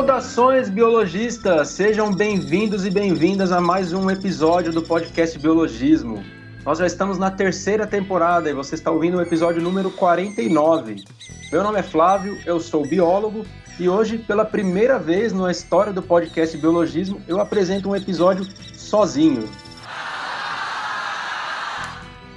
[0.00, 6.24] Saudações biologistas, sejam bem-vindos e bem-vindas a mais um episódio do podcast Biologismo.
[6.64, 11.04] Nós já estamos na terceira temporada e você está ouvindo o episódio número 49.
[11.52, 13.44] Meu nome é Flávio, eu sou biólogo
[13.78, 19.46] e hoje, pela primeira vez na história do podcast Biologismo, eu apresento um episódio sozinho.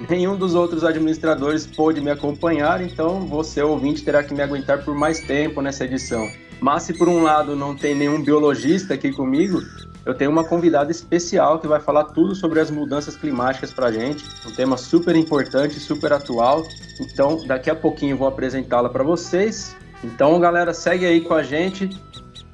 [0.06, 4.94] Nenhum dos outros administradores pôde me acompanhar, então você, ouvinte, terá que me aguentar por
[4.94, 6.28] mais tempo nessa edição.
[6.60, 9.60] Mas se por um lado não tem nenhum biologista aqui comigo,
[10.06, 13.92] eu tenho uma convidada especial que vai falar tudo sobre as mudanças climáticas para a
[13.92, 16.62] gente, um tema super importante, super atual.
[17.00, 19.74] Então, daqui a pouquinho eu vou apresentá-la para vocês.
[20.02, 21.88] Então, galera, segue aí com a gente,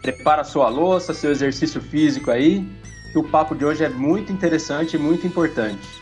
[0.00, 2.64] prepara sua louça, seu exercício físico aí,
[3.12, 5.99] que o papo de hoje é muito interessante e muito importante.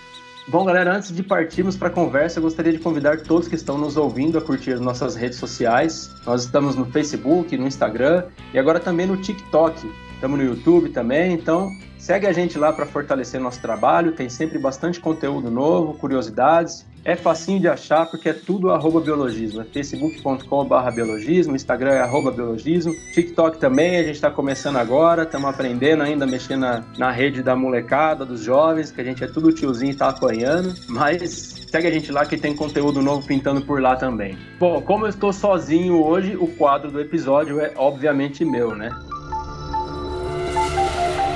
[0.50, 3.76] Bom, galera, antes de partirmos para a conversa, eu gostaria de convidar todos que estão
[3.76, 6.10] nos ouvindo a curtir nossas redes sociais.
[6.24, 8.24] Nós estamos no Facebook, no Instagram
[8.54, 9.92] e agora também no TikTok.
[10.14, 14.12] Estamos no YouTube também, então segue a gente lá para fortalecer nosso trabalho.
[14.12, 19.62] Tem sempre bastante conteúdo novo, curiosidades é facinho de achar porque é tudo arroba biologismo.
[19.62, 25.48] É facebook.com.br biologismo, Instagram é arroba biologismo, TikTok também, a gente está começando agora, estamos
[25.48, 29.50] aprendendo ainda mexer na, na rede da molecada, dos jovens, que a gente é tudo
[29.54, 33.80] tiozinho e está apanhando, mas segue a gente lá que tem conteúdo novo pintando por
[33.80, 34.36] lá também.
[34.60, 38.90] Bom, como eu estou sozinho hoje, o quadro do episódio é obviamente meu, né?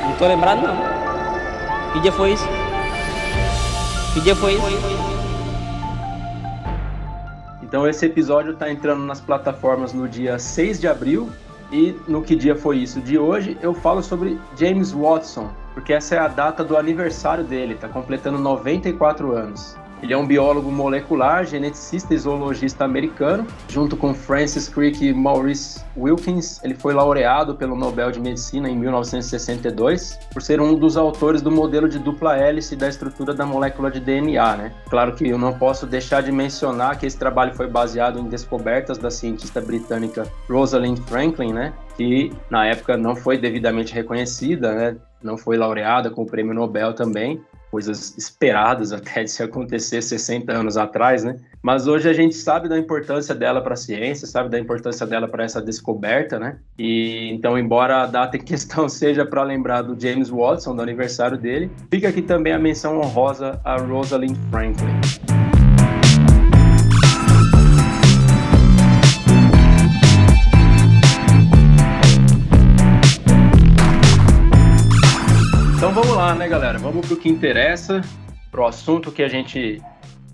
[0.02, 1.92] Não tô lembrado não.
[1.94, 2.46] Que dia foi isso?
[4.12, 5.11] Que dia foi isso?
[7.72, 11.30] Então esse episódio está entrando nas plataformas no dia 6 de abril
[11.72, 13.00] e no que dia foi isso?
[13.00, 17.72] De hoje eu falo sobre James Watson, porque essa é a data do aniversário dele,
[17.72, 19.74] está completando 94 anos.
[20.02, 23.46] Ele é um biólogo molecular, geneticista e zoologista americano.
[23.68, 28.76] Junto com Francis Crick e Maurice Wilkins, ele foi laureado pelo Nobel de Medicina em
[28.76, 33.92] 1962 por ser um dos autores do modelo de dupla hélice da estrutura da molécula
[33.92, 34.72] de DNA, né?
[34.90, 38.98] Claro que eu não posso deixar de mencionar que esse trabalho foi baseado em descobertas
[38.98, 41.72] da cientista britânica Rosalind Franklin, né?
[41.96, 44.96] Que na época não foi devidamente reconhecida, né?
[45.22, 47.40] Não foi laureada com o prêmio Nobel também,
[47.72, 51.36] coisas esperadas até de se acontecer 60 anos atrás, né?
[51.62, 55.26] Mas hoje a gente sabe da importância dela para a ciência, sabe da importância dela
[55.26, 56.58] para essa descoberta, né?
[56.78, 61.38] E então, embora a data em questão seja para lembrar do James Watson, do aniversário
[61.38, 65.41] dele, fica aqui também a menção honrosa a Rosalind Franklin.
[76.42, 76.76] Né, galera?
[76.76, 78.00] Vamos para o que interessa,
[78.50, 79.80] para o assunto que a gente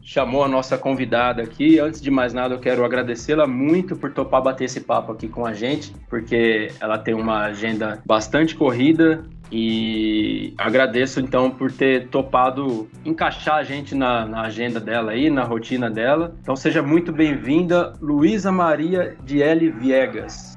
[0.03, 1.79] chamou a nossa convidada aqui.
[1.79, 5.45] Antes de mais nada, eu quero agradecê-la muito por topar bater esse papo aqui com
[5.45, 12.89] a gente, porque ela tem uma agenda bastante corrida e agradeço então por ter topado
[13.05, 16.35] encaixar a gente na, na agenda dela aí, na rotina dela.
[16.41, 19.71] Então seja muito bem-vinda, Luísa Maria de L.
[19.73, 20.57] Viegas.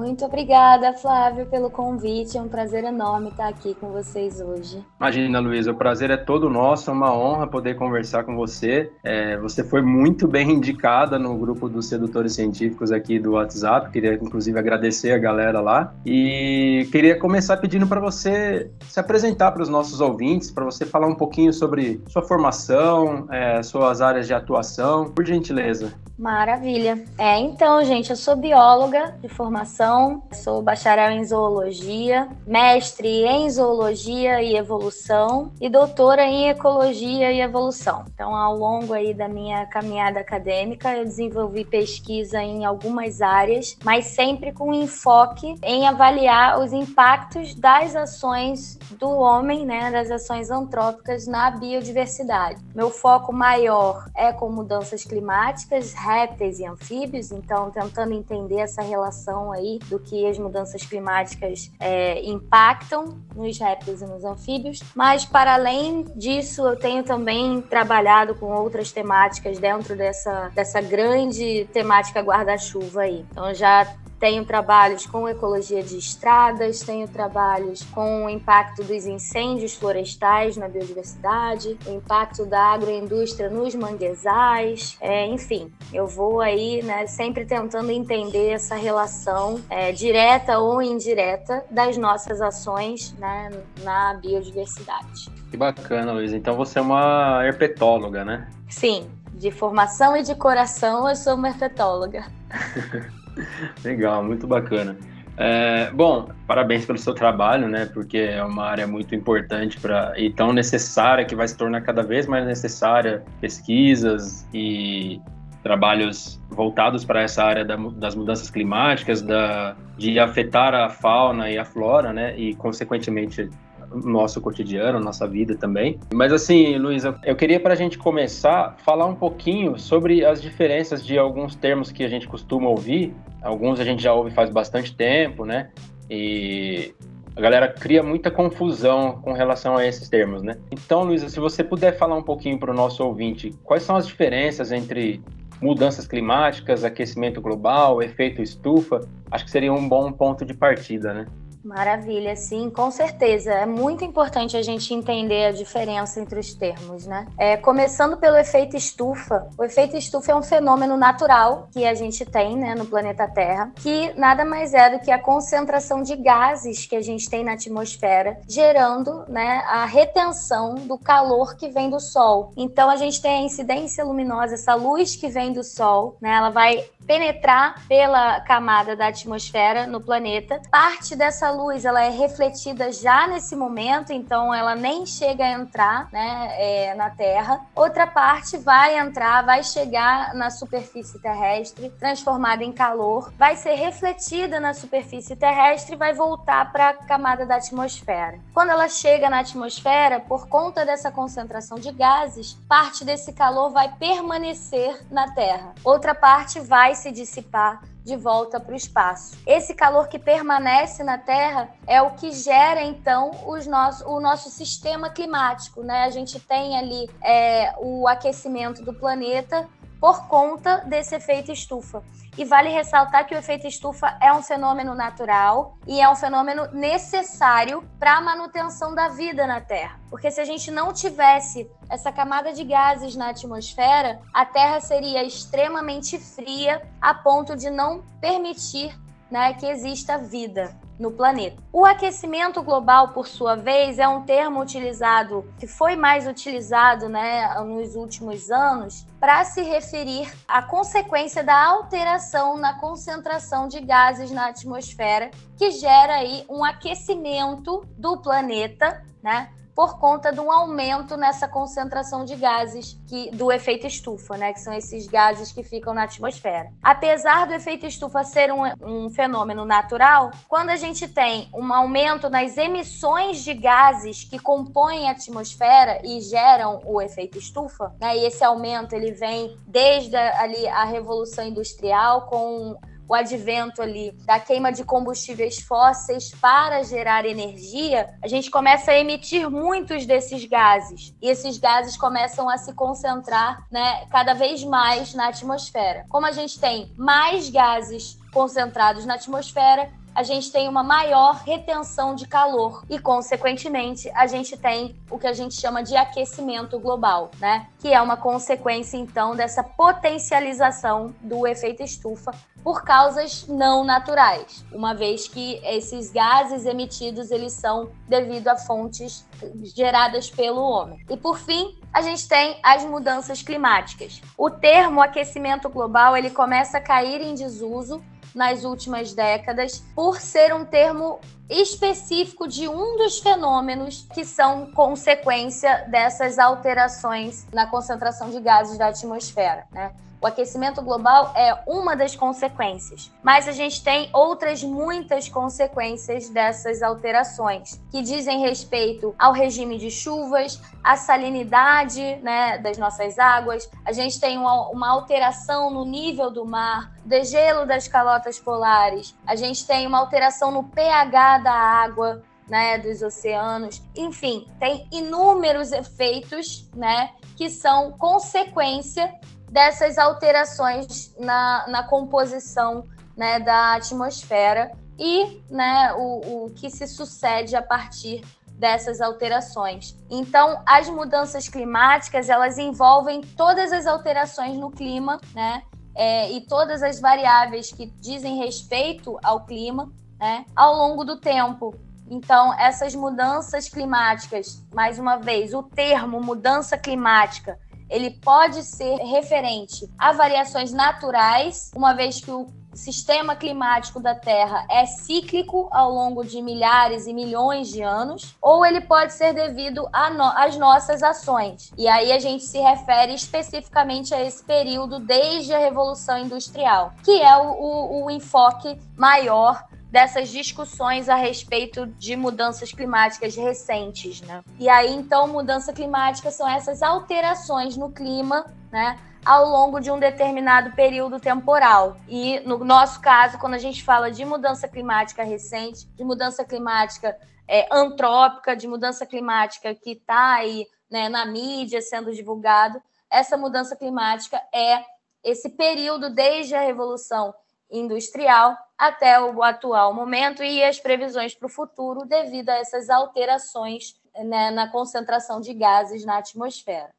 [0.00, 2.38] Muito obrigada, Flávio, pelo convite.
[2.38, 4.82] É um prazer enorme estar aqui com vocês hoje.
[4.98, 6.88] Imagina, Luísa, o prazer é todo nosso.
[6.88, 8.90] É uma honra poder conversar com você.
[9.04, 13.90] É, você foi muito bem indicada no grupo dos sedutores científicos aqui do WhatsApp.
[13.90, 15.92] Queria, inclusive, agradecer a galera lá.
[16.06, 21.08] E queria começar pedindo para você se apresentar para os nossos ouvintes, para você falar
[21.08, 25.92] um pouquinho sobre sua formação, é, suas áreas de atuação, por gentileza.
[26.20, 27.02] Maravilha.
[27.16, 34.42] É, então, gente, eu sou bióloga de formação, sou bacharel em zoologia, mestre em zoologia
[34.42, 38.04] e evolução e doutora em ecologia e evolução.
[38.12, 44.04] Então, ao longo aí da minha caminhada acadêmica, eu desenvolvi pesquisa em algumas áreas, mas
[44.04, 51.26] sempre com enfoque em avaliar os impactos das ações do homem, né, das ações antrópicas
[51.26, 52.60] na biodiversidade.
[52.74, 59.52] Meu foco maior é com mudanças climáticas, répteis e anfíbios, então tentando entender essa relação
[59.52, 64.80] aí do que as mudanças climáticas é, impactam nos répteis e nos anfíbios.
[64.94, 71.68] Mas para além disso, eu tenho também trabalhado com outras temáticas dentro dessa, dessa grande
[71.72, 73.24] temática guarda-chuva aí.
[73.30, 73.86] Então já
[74.20, 80.68] tenho trabalhos com ecologia de estradas, tenho trabalhos com o impacto dos incêndios florestais na
[80.68, 87.90] biodiversidade, o impacto da agroindústria nos manguezais, é, enfim, eu vou aí né, sempre tentando
[87.90, 93.50] entender essa relação é, direta ou indireta das nossas ações né,
[93.82, 95.30] na biodiversidade.
[95.50, 96.32] Que bacana, Luiz.
[96.34, 98.46] Então você é uma herpetóloga, né?
[98.68, 102.26] Sim, de formação e de coração eu sou uma herpetóloga.
[103.84, 104.96] Legal, muito bacana.
[105.36, 107.86] É, bom, parabéns pelo seu trabalho, né?
[107.86, 112.02] Porque é uma área muito importante para e tão necessária que vai se tornar cada
[112.02, 115.20] vez mais necessária pesquisas e
[115.62, 121.58] trabalhos voltados para essa área da, das mudanças climáticas, da, de afetar a fauna e
[121.58, 122.38] a flora, né?
[122.38, 123.48] E consequentemente
[123.92, 125.98] nosso cotidiano, nossa vida também.
[126.12, 131.04] Mas assim, Luiz, eu queria para a gente começar falar um pouquinho sobre as diferenças
[131.04, 133.14] de alguns termos que a gente costuma ouvir.
[133.42, 135.70] Alguns a gente já ouve faz bastante tempo, né?
[136.08, 136.94] E
[137.36, 140.56] a galera cria muita confusão com relação a esses termos, né?
[140.70, 144.06] Então, Luísa, se você puder falar um pouquinho para o nosso ouvinte, quais são as
[144.06, 145.22] diferenças entre
[145.60, 149.00] mudanças climáticas, aquecimento global, efeito estufa,
[149.30, 151.26] acho que seria um bom ponto de partida, né?
[151.62, 153.52] Maravilha, sim, com certeza.
[153.52, 157.26] É muito importante a gente entender a diferença entre os termos, né?
[157.36, 159.48] É, começando pelo efeito estufa.
[159.58, 163.72] O efeito estufa é um fenômeno natural que a gente tem né, no planeta Terra,
[163.76, 167.52] que nada mais é do que a concentração de gases que a gente tem na
[167.52, 172.52] atmosfera, gerando né, a retenção do calor que vem do Sol.
[172.56, 176.30] Então a gente tem a incidência luminosa, essa luz que vem do Sol, né?
[176.30, 180.62] Ela vai penetrar pela camada da atmosfera no planeta.
[180.70, 186.08] Parte dessa luz ela é refletida já nesse momento, então ela nem chega a entrar
[186.12, 187.66] né, é, na Terra.
[187.74, 194.60] Outra parte vai entrar, vai chegar na superfície terrestre, transformada em calor, vai ser refletida
[194.60, 198.38] na superfície terrestre e vai voltar para a camada da atmosfera.
[198.54, 203.92] Quando ela chega na atmosfera, por conta dessa concentração de gases, parte desse calor vai
[203.98, 205.74] permanecer na Terra.
[205.82, 209.36] Outra parte vai se dissipar de volta para o espaço.
[209.46, 214.50] Esse calor que permanece na Terra é o que gera então os nosso, o nosso
[214.50, 216.04] sistema climático, né?
[216.04, 219.68] A gente tem ali é, o aquecimento do planeta
[220.00, 222.02] por conta desse efeito estufa.
[222.38, 226.68] E vale ressaltar que o efeito estufa é um fenômeno natural e é um fenômeno
[226.72, 230.00] necessário para a manutenção da vida na Terra.
[230.08, 235.22] Porque se a gente não tivesse essa camada de gases na atmosfera, a Terra seria
[235.22, 238.98] extremamente fria a ponto de não permitir
[239.30, 241.62] né, que exista vida no planeta.
[241.72, 247.54] O aquecimento global, por sua vez, é um termo utilizado, que foi mais utilizado né,
[247.60, 254.46] nos últimos anos, para se referir à consequência da alteração na concentração de gases na
[254.46, 259.50] atmosfera, que gera aí um aquecimento do planeta, né?
[259.74, 264.52] Por conta de um aumento nessa concentração de gases que, do efeito estufa, né?
[264.52, 266.70] Que são esses gases que ficam na atmosfera.
[266.82, 272.28] Apesar do efeito estufa ser um, um fenômeno natural, quando a gente tem um aumento
[272.28, 278.16] nas emissões de gases que compõem a atmosfera e geram o efeito estufa, né?
[278.16, 282.76] E esse aumento ele vem desde ali a revolução industrial com
[283.10, 288.98] o advento ali da queima de combustíveis fósseis para gerar energia, a gente começa a
[289.00, 291.12] emitir muitos desses gases.
[291.20, 296.06] E esses gases começam a se concentrar, né, cada vez mais na atmosfera.
[296.08, 302.14] Como a gente tem mais gases concentrados na atmosfera, a gente tem uma maior retenção
[302.14, 307.30] de calor e, consequentemente, a gente tem o que a gente chama de aquecimento global,
[307.38, 307.66] né?
[307.78, 314.94] Que é uma consequência, então, dessa potencialização do efeito estufa por causas não naturais, uma
[314.94, 319.26] vez que esses gases emitidos eles são devido a fontes
[319.74, 321.04] geradas pelo homem.
[321.08, 324.20] E por fim, a gente tem as mudanças climáticas.
[324.36, 328.02] O termo aquecimento global ele começa a cair em desuso
[328.34, 335.84] nas últimas décadas por ser um termo específico de um dos fenômenos que são consequência
[335.88, 339.92] dessas alterações na concentração de gases da atmosfera, né?
[340.22, 346.82] O aquecimento global é uma das consequências, mas a gente tem outras muitas consequências dessas
[346.82, 353.92] alterações, que dizem respeito ao regime de chuvas, à salinidade né, das nossas águas, a
[353.92, 359.66] gente tem uma, uma alteração no nível do mar, degelo das calotas polares, a gente
[359.66, 363.80] tem uma alteração no pH da água, né, dos oceanos.
[363.96, 369.14] Enfim, tem inúmeros efeitos, né, que são consequência
[369.50, 372.84] dessas alterações na, na composição
[373.16, 379.96] né, da atmosfera e né, o, o que se sucede a partir dessas alterações.
[380.08, 385.62] Então, as mudanças climáticas elas envolvem todas as alterações no clima, né?
[385.94, 390.44] É, e todas as variáveis que dizem respeito ao clima, né?
[390.54, 391.74] Ao longo do tempo.
[392.08, 397.58] Então, essas mudanças climáticas, mais uma vez, o termo mudança climática
[397.90, 404.64] ele pode ser referente a variações naturais, uma vez que o sistema climático da Terra
[404.70, 409.88] é cíclico ao longo de milhares e milhões de anos, ou ele pode ser devido
[409.92, 411.72] às no nossas ações.
[411.76, 417.20] E aí a gente se refere especificamente a esse período desde a Revolução Industrial, que
[417.20, 424.42] é o, o, o enfoque maior dessas discussões a respeito de mudanças climáticas recentes, né?
[424.58, 428.98] E aí, então, mudança climática são essas alterações no clima, né?
[429.24, 431.96] Ao longo de um determinado período temporal.
[432.08, 437.14] E no nosso caso, quando a gente fala de mudança climática recente, de mudança climática
[437.46, 442.80] é, antrópica, de mudança climática que está aí né, na mídia sendo divulgado,
[443.10, 444.84] essa mudança climática é
[445.22, 447.34] esse período desde a Revolução
[447.70, 453.94] Industrial até o atual momento e as previsões para o futuro devido a essas alterações
[454.14, 456.90] né, na concentração de gases na atmosfera.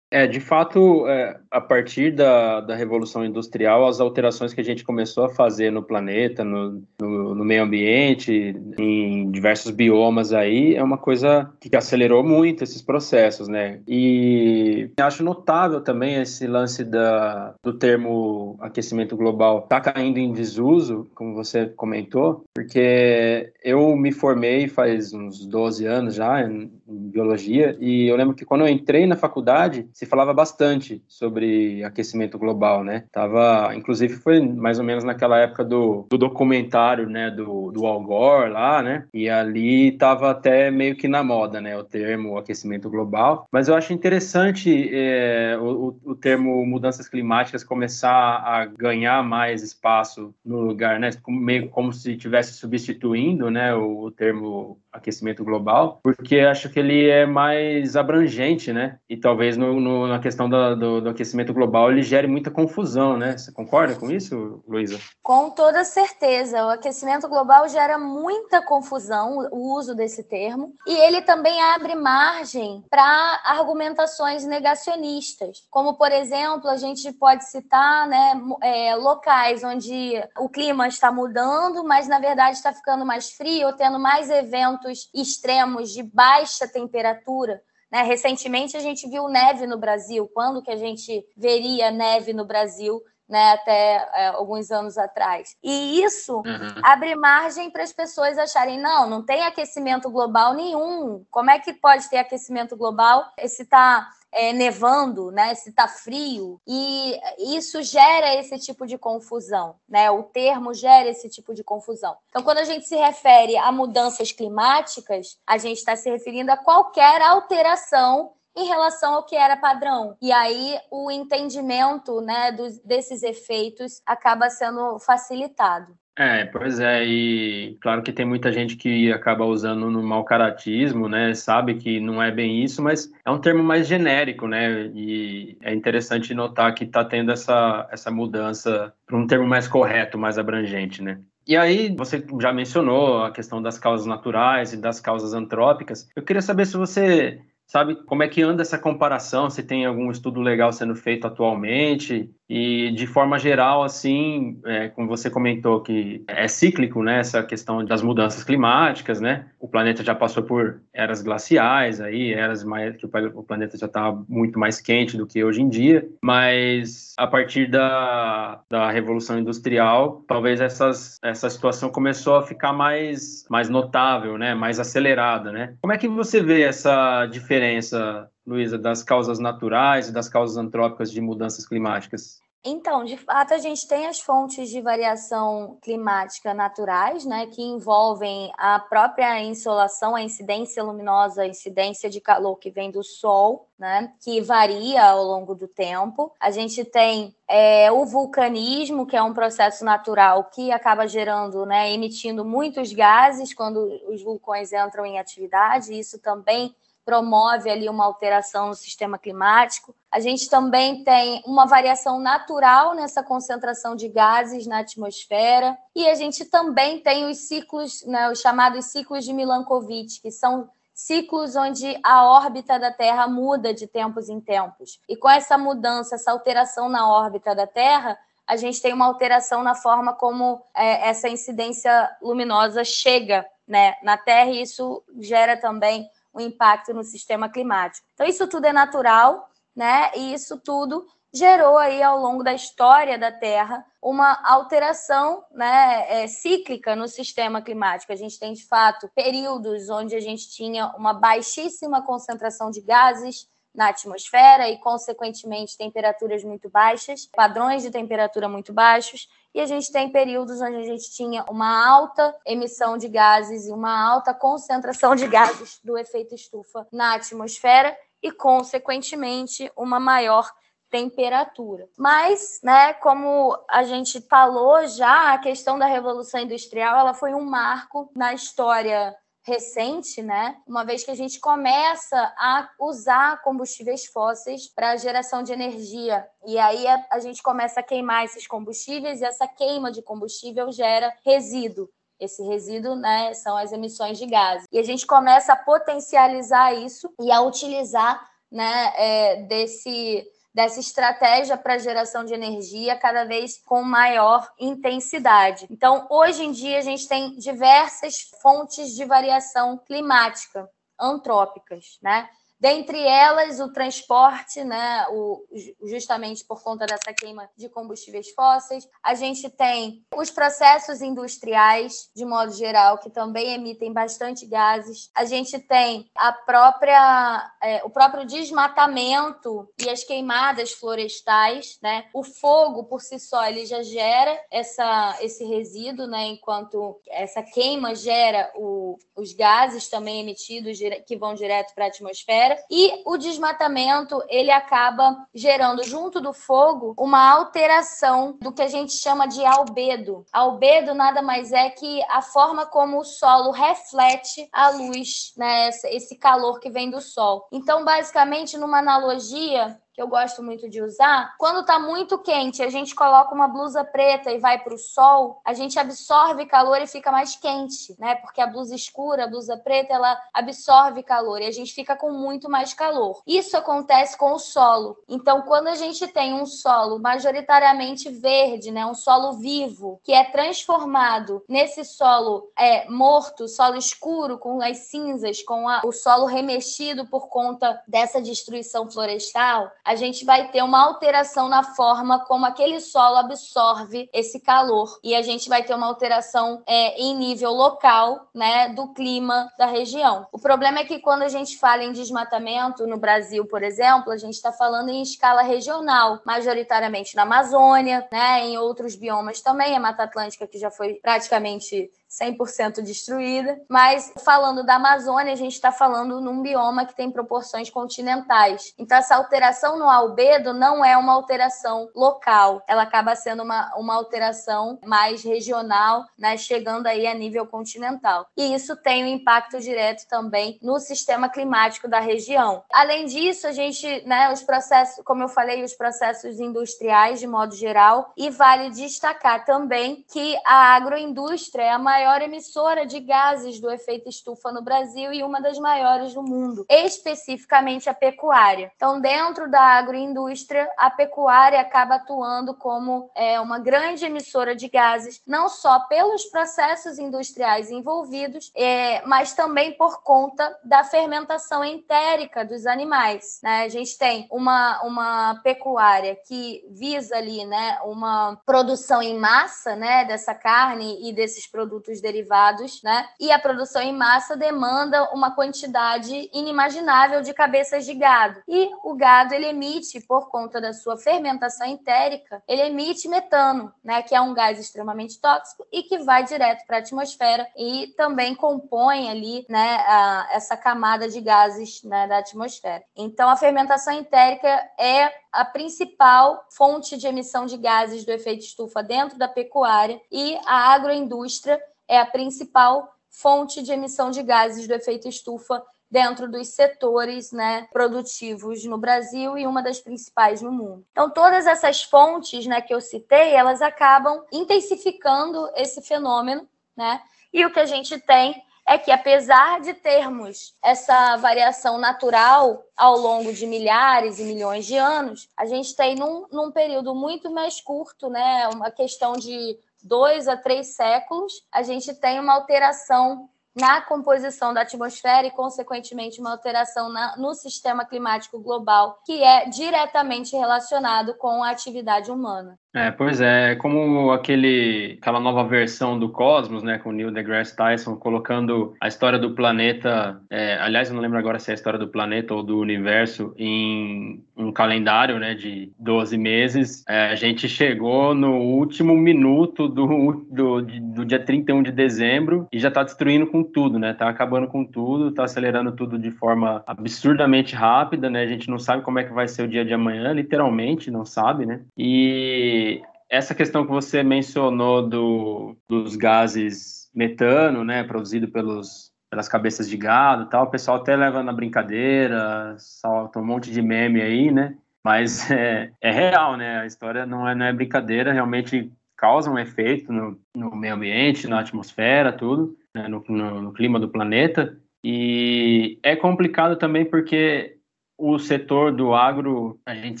[0.10, 4.84] É, de fato, é, a partir da, da Revolução Industrial, as alterações que a gente
[4.84, 10.82] começou a fazer no planeta, no, no, no, meio ambiente, em diversos biomas aí, é
[10.82, 13.80] uma coisa que acelerou muito esses processos, né?
[13.86, 21.08] E acho notável também esse lance da, do termo aquecimento global tá caindo em desuso,
[21.14, 26.40] como você comentou, porque eu me formei faz uns 12 anos já
[26.88, 31.82] em, biologia, e eu lembro que quando eu entrei na faculdade, se falava bastante sobre
[31.82, 33.04] aquecimento global, né?
[33.10, 38.02] Tava, inclusive foi mais ou menos naquela época do, do documentário, né, do, do Al
[38.02, 39.06] Gore lá, né?
[39.14, 43.46] E ali tava até meio que na moda, né, o termo aquecimento global.
[43.50, 50.34] Mas eu acho interessante é, o, o termo mudanças climáticas começar a ganhar mais espaço
[50.44, 51.10] no lugar, né?
[51.28, 57.08] Meio como se estivesse substituindo, né, o, o termo aquecimento global, porque acho que ele
[57.08, 58.98] é mais abrangente, né?
[59.08, 63.16] E talvez no, no, na questão do, do, do, aquecimento global ele gere muita confusão,
[63.16, 63.36] né?
[63.36, 64.98] Você concorda com isso, Luísa?
[65.22, 66.64] Com toda certeza.
[66.64, 72.84] O aquecimento global gera muita confusão, o uso desse termo, e ele também abre margem
[72.90, 80.48] para argumentações negacionistas, como, por exemplo, a gente pode citar né, é, locais onde o
[80.48, 86.02] clima está mudando, mas na verdade está ficando mais frio, tendo mais eventos extremos de
[86.02, 88.02] baixa temperatura né?
[88.02, 90.28] Recentemente a gente viu neve no Brasil.
[90.34, 93.00] Quando que a gente veria neve no Brasil?
[93.28, 95.56] Né, até é, alguns anos atrás.
[95.60, 96.80] E isso uhum.
[96.84, 101.26] abre margem para as pessoas acharem: não, não tem aquecimento global nenhum.
[101.28, 105.54] Como é que pode ter aquecimento global se está é, nevando, né?
[105.54, 106.60] Se está frio.
[106.66, 107.18] E
[107.56, 110.10] isso gera esse tipo de confusão, né?
[110.10, 112.16] O termo gera esse tipo de confusão.
[112.28, 116.56] Então, quando a gente se refere a mudanças climáticas, a gente está se referindo a
[116.56, 120.16] qualquer alteração em relação ao que era padrão.
[120.20, 125.96] E aí o entendimento né, dos, desses efeitos acaba sendo facilitado.
[126.18, 131.10] É, pois é, e claro que tem muita gente que acaba usando no mau caratismo,
[131.10, 131.34] né?
[131.34, 134.86] Sabe que não é bem isso, mas é um termo mais genérico, né?
[134.94, 140.16] E é interessante notar que está tendo essa, essa mudança para um termo mais correto,
[140.16, 141.20] mais abrangente, né?
[141.46, 146.08] E aí, você já mencionou a questão das causas naturais e das causas antrópicas.
[146.16, 150.10] Eu queria saber se você sabe como é que anda essa comparação, se tem algum
[150.10, 156.24] estudo legal sendo feito atualmente e de forma geral, assim, é, como você comentou que
[156.28, 159.46] é cíclico, né, essa questão das mudanças climáticas, né?
[159.58, 164.12] O planeta já passou por eras glaciais, aí eras mais que o planeta já está
[164.28, 170.24] muito mais quente do que hoje em dia, mas a partir da, da revolução industrial,
[170.28, 175.74] talvez essas, essa situação começou a ficar mais mais notável, né, mais acelerada, né?
[175.80, 181.10] Como é que você vê essa diferença Luísa, das causas naturais e das causas antrópicas
[181.10, 182.40] de mudanças climáticas?
[182.68, 188.50] Então, de fato, a gente tem as fontes de variação climática naturais, né, que envolvem
[188.58, 194.12] a própria insolação, a incidência luminosa, a incidência de calor que vem do Sol, né,
[194.20, 196.32] que varia ao longo do tempo.
[196.40, 201.92] A gente tem é, o vulcanismo, que é um processo natural que acaba gerando, né,
[201.92, 205.96] emitindo muitos gases quando os vulcões entram em atividade.
[205.96, 206.74] Isso também
[207.06, 209.94] promove ali uma alteração no sistema climático.
[210.10, 216.16] A gente também tem uma variação natural nessa concentração de gases na atmosfera e a
[216.16, 221.96] gente também tem os ciclos, né, os chamados ciclos de Milankovitch, que são ciclos onde
[222.02, 224.98] a órbita da Terra muda de tempos em tempos.
[225.08, 229.62] E com essa mudança, essa alteração na órbita da Terra, a gente tem uma alteração
[229.62, 236.08] na forma como é, essa incidência luminosa chega né, na Terra, e isso gera também
[236.36, 238.06] o impacto no sistema climático.
[238.12, 240.10] Então, isso tudo é natural, né?
[240.14, 246.26] E isso tudo gerou aí ao longo da história da Terra uma alteração né, é,
[246.26, 248.12] cíclica no sistema climático.
[248.12, 253.48] A gente tem, de fato, períodos onde a gente tinha uma baixíssima concentração de gases
[253.74, 259.28] na atmosfera e, consequentemente, temperaturas muito baixas, padrões de temperatura muito baixos.
[259.56, 263.72] E a gente tem períodos onde a gente tinha uma alta emissão de gases e
[263.72, 270.46] uma alta concentração de gases do efeito estufa na atmosfera e, consequentemente, uma maior
[270.90, 271.88] temperatura.
[271.96, 277.42] Mas, né, como a gente falou já, a questão da revolução industrial, ela foi um
[277.42, 279.16] marco na história
[279.46, 280.56] recente, né?
[280.66, 286.26] Uma vez que a gente começa a usar combustíveis fósseis para geração de energia.
[286.44, 290.72] E aí a, a gente começa a queimar esses combustíveis e essa queima de combustível
[290.72, 291.88] gera resíduo.
[292.18, 294.66] Esse resíduo né, são as emissões de gases.
[294.72, 301.54] E a gente começa a potencializar isso e a utilizar né, é, desse, dessa estratégia
[301.58, 305.66] para geração de energia cada vez com maior intensidade.
[305.70, 310.66] Então, hoje em dia, a gente tem diversas fontes de variação climática
[310.98, 312.26] antrópicas, né?
[312.66, 315.40] Dentre elas, o transporte, né, o,
[315.84, 318.88] justamente por conta dessa queima de combustíveis fósseis.
[319.00, 325.08] A gente tem os processos industriais, de modo geral, que também emitem bastante gases.
[325.14, 331.78] A gente tem a própria, é, o próprio desmatamento e as queimadas florestais.
[331.80, 332.06] Né?
[332.12, 336.26] O fogo, por si só, ele já gera essa, esse resíduo, né?
[336.26, 342.55] enquanto essa queima gera o, os gases também emitidos que vão direto para a atmosfera
[342.70, 348.92] e o desmatamento ele acaba gerando junto do fogo uma alteração do que a gente
[348.92, 350.24] chama de albedo.
[350.32, 356.16] Albedo nada mais é que a forma como o solo reflete a luz, né, esse
[356.16, 357.46] calor que vem do sol.
[357.52, 362.68] Então, basicamente, numa analogia, que eu gosto muito de usar, quando tá muito quente, a
[362.68, 366.86] gente coloca uma blusa preta e vai para o sol, a gente absorve calor e
[366.86, 368.14] fica mais quente, né?
[368.16, 372.10] Porque a blusa escura, a blusa preta, ela absorve calor e a gente fica com
[372.10, 373.22] muito mais calor.
[373.26, 374.98] Isso acontece com o solo.
[375.08, 380.24] Então, quando a gente tem um solo majoritariamente verde, né, um solo vivo, que é
[380.24, 387.06] transformado nesse solo é, morto, solo escuro, com as cinzas, com a, o solo remexido
[387.06, 392.80] por conta dessa destruição florestal, a gente vai ter uma alteração na forma como aquele
[392.80, 398.28] solo absorve esse calor e a gente vai ter uma alteração é, em nível local,
[398.34, 400.26] né, do clima da região.
[400.32, 404.16] O problema é que quando a gente fala em desmatamento no Brasil, por exemplo, a
[404.16, 409.80] gente está falando em escala regional, majoritariamente na Amazônia, né, em outros biomas também, a
[409.80, 413.60] Mata Atlântica que já foi praticamente 100% destruída.
[413.68, 418.72] Mas falando da Amazônia, a gente está falando num bioma que tem proporções continentais.
[418.78, 423.94] Então, essa alteração no albedo não é uma alteração local, ela acaba sendo uma, uma
[423.94, 428.26] alteração mais regional, né, chegando aí a nível continental.
[428.36, 432.62] E isso tem um impacto direto também no sistema climático da região.
[432.72, 437.54] Além disso, a gente, né, os processos, como eu falei, os processos industriais de modo
[437.54, 443.70] geral, e vale destacar também que a agroindústria é a maior emissora de gases do
[443.70, 448.70] efeito estufa no Brasil e uma das maiores do mundo, especificamente a pecuária.
[448.76, 455.22] Então, dentro da agroindústria, a pecuária acaba atuando como é, uma grande emissora de gases,
[455.26, 462.66] não só pelos processos industriais envolvidos, é, mas também por conta da fermentação entérica dos
[462.66, 463.40] animais.
[463.42, 463.62] Né?
[463.62, 470.04] A gente tem uma, uma pecuária que visa ali né, uma produção em massa né,
[470.04, 473.08] dessa carne e desses produtos produtos derivados, né?
[473.20, 478.42] E a produção em massa demanda uma quantidade inimaginável de cabeças de gado.
[478.48, 484.02] E o gado ele emite, por conta da sua fermentação entérica, ele emite metano, né?
[484.02, 488.34] Que é um gás extremamente tóxico e que vai direto para a atmosfera e também
[488.34, 489.76] compõe ali, né?
[489.86, 492.82] A, essa camada de gases né, da atmosfera.
[492.96, 498.82] Então, a fermentação entérica é a principal fonte de emissão de gases do efeito estufa
[498.82, 504.72] dentro da pecuária e a agroindústria é a principal fonte de emissão de gases do
[504.72, 510.84] efeito estufa dentro dos setores né, produtivos no Brasil e uma das principais no mundo.
[510.90, 517.00] Então, todas essas fontes né, que eu citei, elas acabam intensificando esse fenômeno, né?
[517.32, 522.96] E o que a gente tem é que, apesar de termos essa variação natural ao
[522.98, 527.60] longo de milhares e milhões de anos, a gente tem num, num período muito mais
[527.60, 533.80] curto, né, uma questão de dois a três séculos, a gente tem uma alteração na
[533.80, 540.36] composição da atmosfera e, consequentemente, uma alteração na, no sistema climático global, que é diretamente
[540.36, 542.58] relacionado com a atividade humana.
[542.76, 547.56] É, pois é, é como aquele, aquela nova versão do Cosmos, né, com Neil deGrasse
[547.56, 551.54] Tyson, colocando a história do planeta, é, aliás, eu não lembro agora se é a
[551.54, 556.84] história do planeta ou do universo, em um calendário, né, de 12 meses.
[556.86, 562.58] É, a gente chegou no último minuto do, do, do dia 31 de dezembro e
[562.58, 566.62] já está destruindo com tudo, né, tá acabando com tudo, tá acelerando tudo de forma
[566.66, 569.72] absurdamente rápida, né, a gente não sabe como é que vai ser o dia de
[569.72, 572.65] amanhã, literalmente, não sabe, né, e
[573.08, 579.76] essa questão que você mencionou do, dos gases metano, né, produzido pelos, pelas cabeças de
[579.76, 584.32] gado e tal, o pessoal até leva na brincadeira, solta um monte de meme aí,
[584.32, 589.30] né, mas é, é real, né, a história não é, não é brincadeira, realmente causa
[589.30, 593.88] um efeito no, no meio ambiente, na atmosfera, tudo, né, no, no, no clima do
[593.88, 597.56] planeta, e é complicado também porque
[597.98, 600.00] o setor do agro, a gente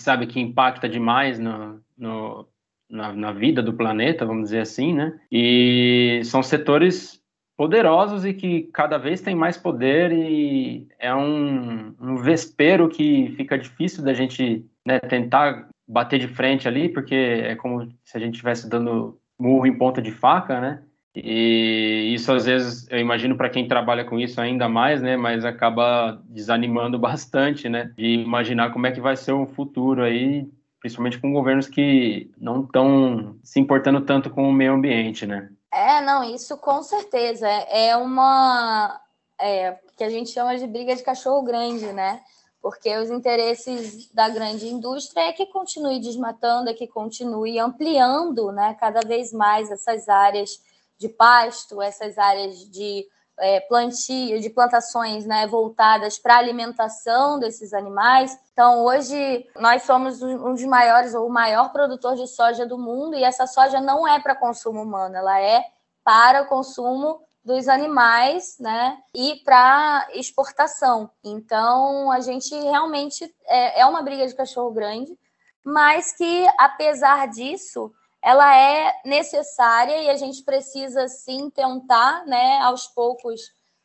[0.00, 2.46] sabe que impacta demais no, no,
[2.88, 5.18] na, na, vida do planeta, vamos dizer assim, né?
[5.30, 7.20] E são setores
[7.56, 13.58] poderosos e que cada vez têm mais poder e é um, um vespero que fica
[13.58, 18.34] difícil da gente né, tentar bater de frente ali, porque é como se a gente
[18.34, 20.82] estivesse dando murro em ponta de faca, né?
[21.14, 25.16] E isso às vezes eu imagino para quem trabalha com isso ainda mais, né?
[25.16, 27.90] Mas acaba desanimando bastante, né?
[27.96, 30.46] De imaginar como é que vai ser o futuro aí
[30.86, 35.50] principalmente com governos que não estão se importando tanto com o meio ambiente, né?
[35.72, 37.48] É, não, isso com certeza.
[37.48, 39.00] É uma.
[39.38, 42.20] É, que a gente chama de briga de cachorro grande, né?
[42.62, 48.76] Porque os interesses da grande indústria é que continue desmatando, é que continue ampliando né,
[48.80, 50.60] cada vez mais essas áreas
[50.98, 53.06] de pasto, essas áreas de
[53.38, 58.38] é, plantio, de plantações né, voltadas para a alimentação desses animais.
[58.52, 63.16] Então, hoje, nós somos um dos maiores, ou o maior produtor de soja do mundo,
[63.16, 65.64] e essa soja não é para consumo humano, ela é
[66.02, 71.10] para consumo dos animais, né, e para exportação.
[71.22, 75.16] Então, a gente realmente é, é uma briga de cachorro grande,
[75.64, 77.92] mas que, apesar disso,
[78.26, 83.40] ela é necessária e a gente precisa sim tentar, né, aos poucos,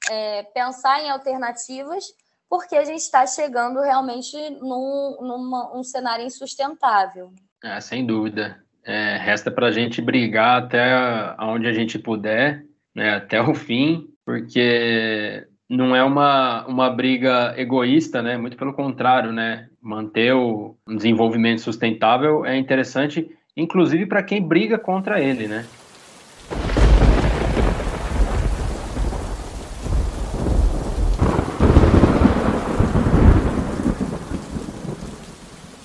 [0.09, 2.05] é, pensar em alternativas,
[2.49, 7.31] porque a gente está chegando realmente num, um cenário insustentável.
[7.63, 8.59] É, sem dúvida.
[8.83, 14.07] É, resta para a gente brigar até onde a gente puder, né, até o fim,
[14.25, 18.37] porque não é uma, uma briga egoísta, né?
[18.37, 19.69] Muito pelo contrário, né?
[19.79, 25.65] Manter o desenvolvimento sustentável é interessante inclusive para quem briga contra ele, né?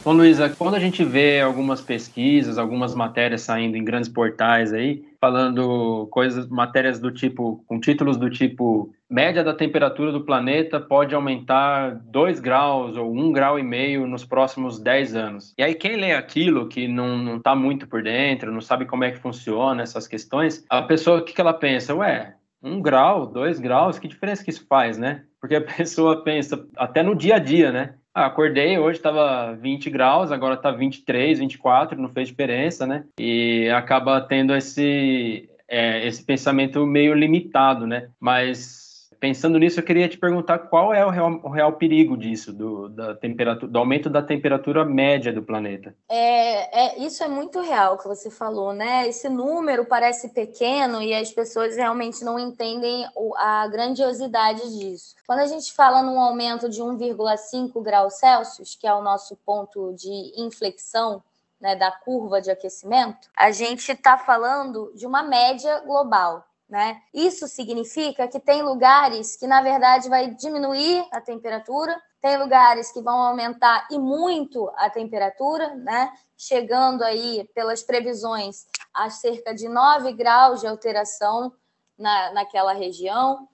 [0.07, 5.05] Bom, Luísa, quando a gente vê algumas pesquisas, algumas matérias saindo em grandes portais aí,
[5.21, 11.13] falando coisas, matérias do tipo, com títulos do tipo média da temperatura do planeta pode
[11.13, 15.55] aumentar 2 graus ou 1 grau e meio nos próximos 10 anos.
[15.59, 19.03] E aí quem lê aquilo, que não, não tá muito por dentro, não sabe como
[19.03, 21.97] é que funciona essas questões, a pessoa, o que, que ela pensa?
[21.97, 25.25] Ué, um grau, dois graus, que diferença que isso faz, né?
[25.41, 27.95] Porque a pessoa pensa até no dia a dia, né?
[28.19, 33.05] Ah, acordei, hoje estava 20 graus, agora está 23, 24, não fez diferença, né?
[33.21, 38.09] E acaba tendo esse, é, esse pensamento meio limitado, né?
[38.19, 38.86] Mas
[39.27, 42.89] pensando nisso, eu queria te perguntar qual é o real, o real perigo disso, do,
[42.89, 45.93] da temperatura, do aumento da temperatura média do planeta.
[46.09, 49.09] É, é, isso é muito real que você falou, né?
[49.09, 53.05] Esse número parece pequeno e as pessoas realmente não entendem
[53.37, 55.17] a grandiosidade disso.
[55.27, 59.93] Quando a gente fala num aumento de 1,5 graus Celsius, que é o nosso ponto
[59.95, 61.21] de inflexão,
[61.61, 66.46] né, da curva de aquecimento, a gente está falando de uma média global.
[66.69, 67.01] Né?
[67.15, 73.01] Isso significa que tem lugares que, na verdade, vai diminuir a temperatura, tem lugares que
[73.01, 76.13] vão aumentar e muito a temperatura, né?
[76.37, 81.53] chegando aí, pelas previsões, a cerca de 9 graus de alteração
[81.97, 83.49] na, naquela região.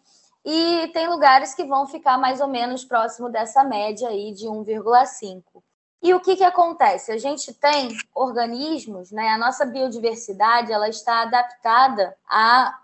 [0.45, 5.43] E tem lugares que vão ficar mais ou menos próximo dessa média aí de 1,5.
[6.03, 7.13] E o que, que acontece?
[7.13, 9.29] A gente tem organismos, né?
[9.29, 12.77] A nossa biodiversidade ela está adaptada a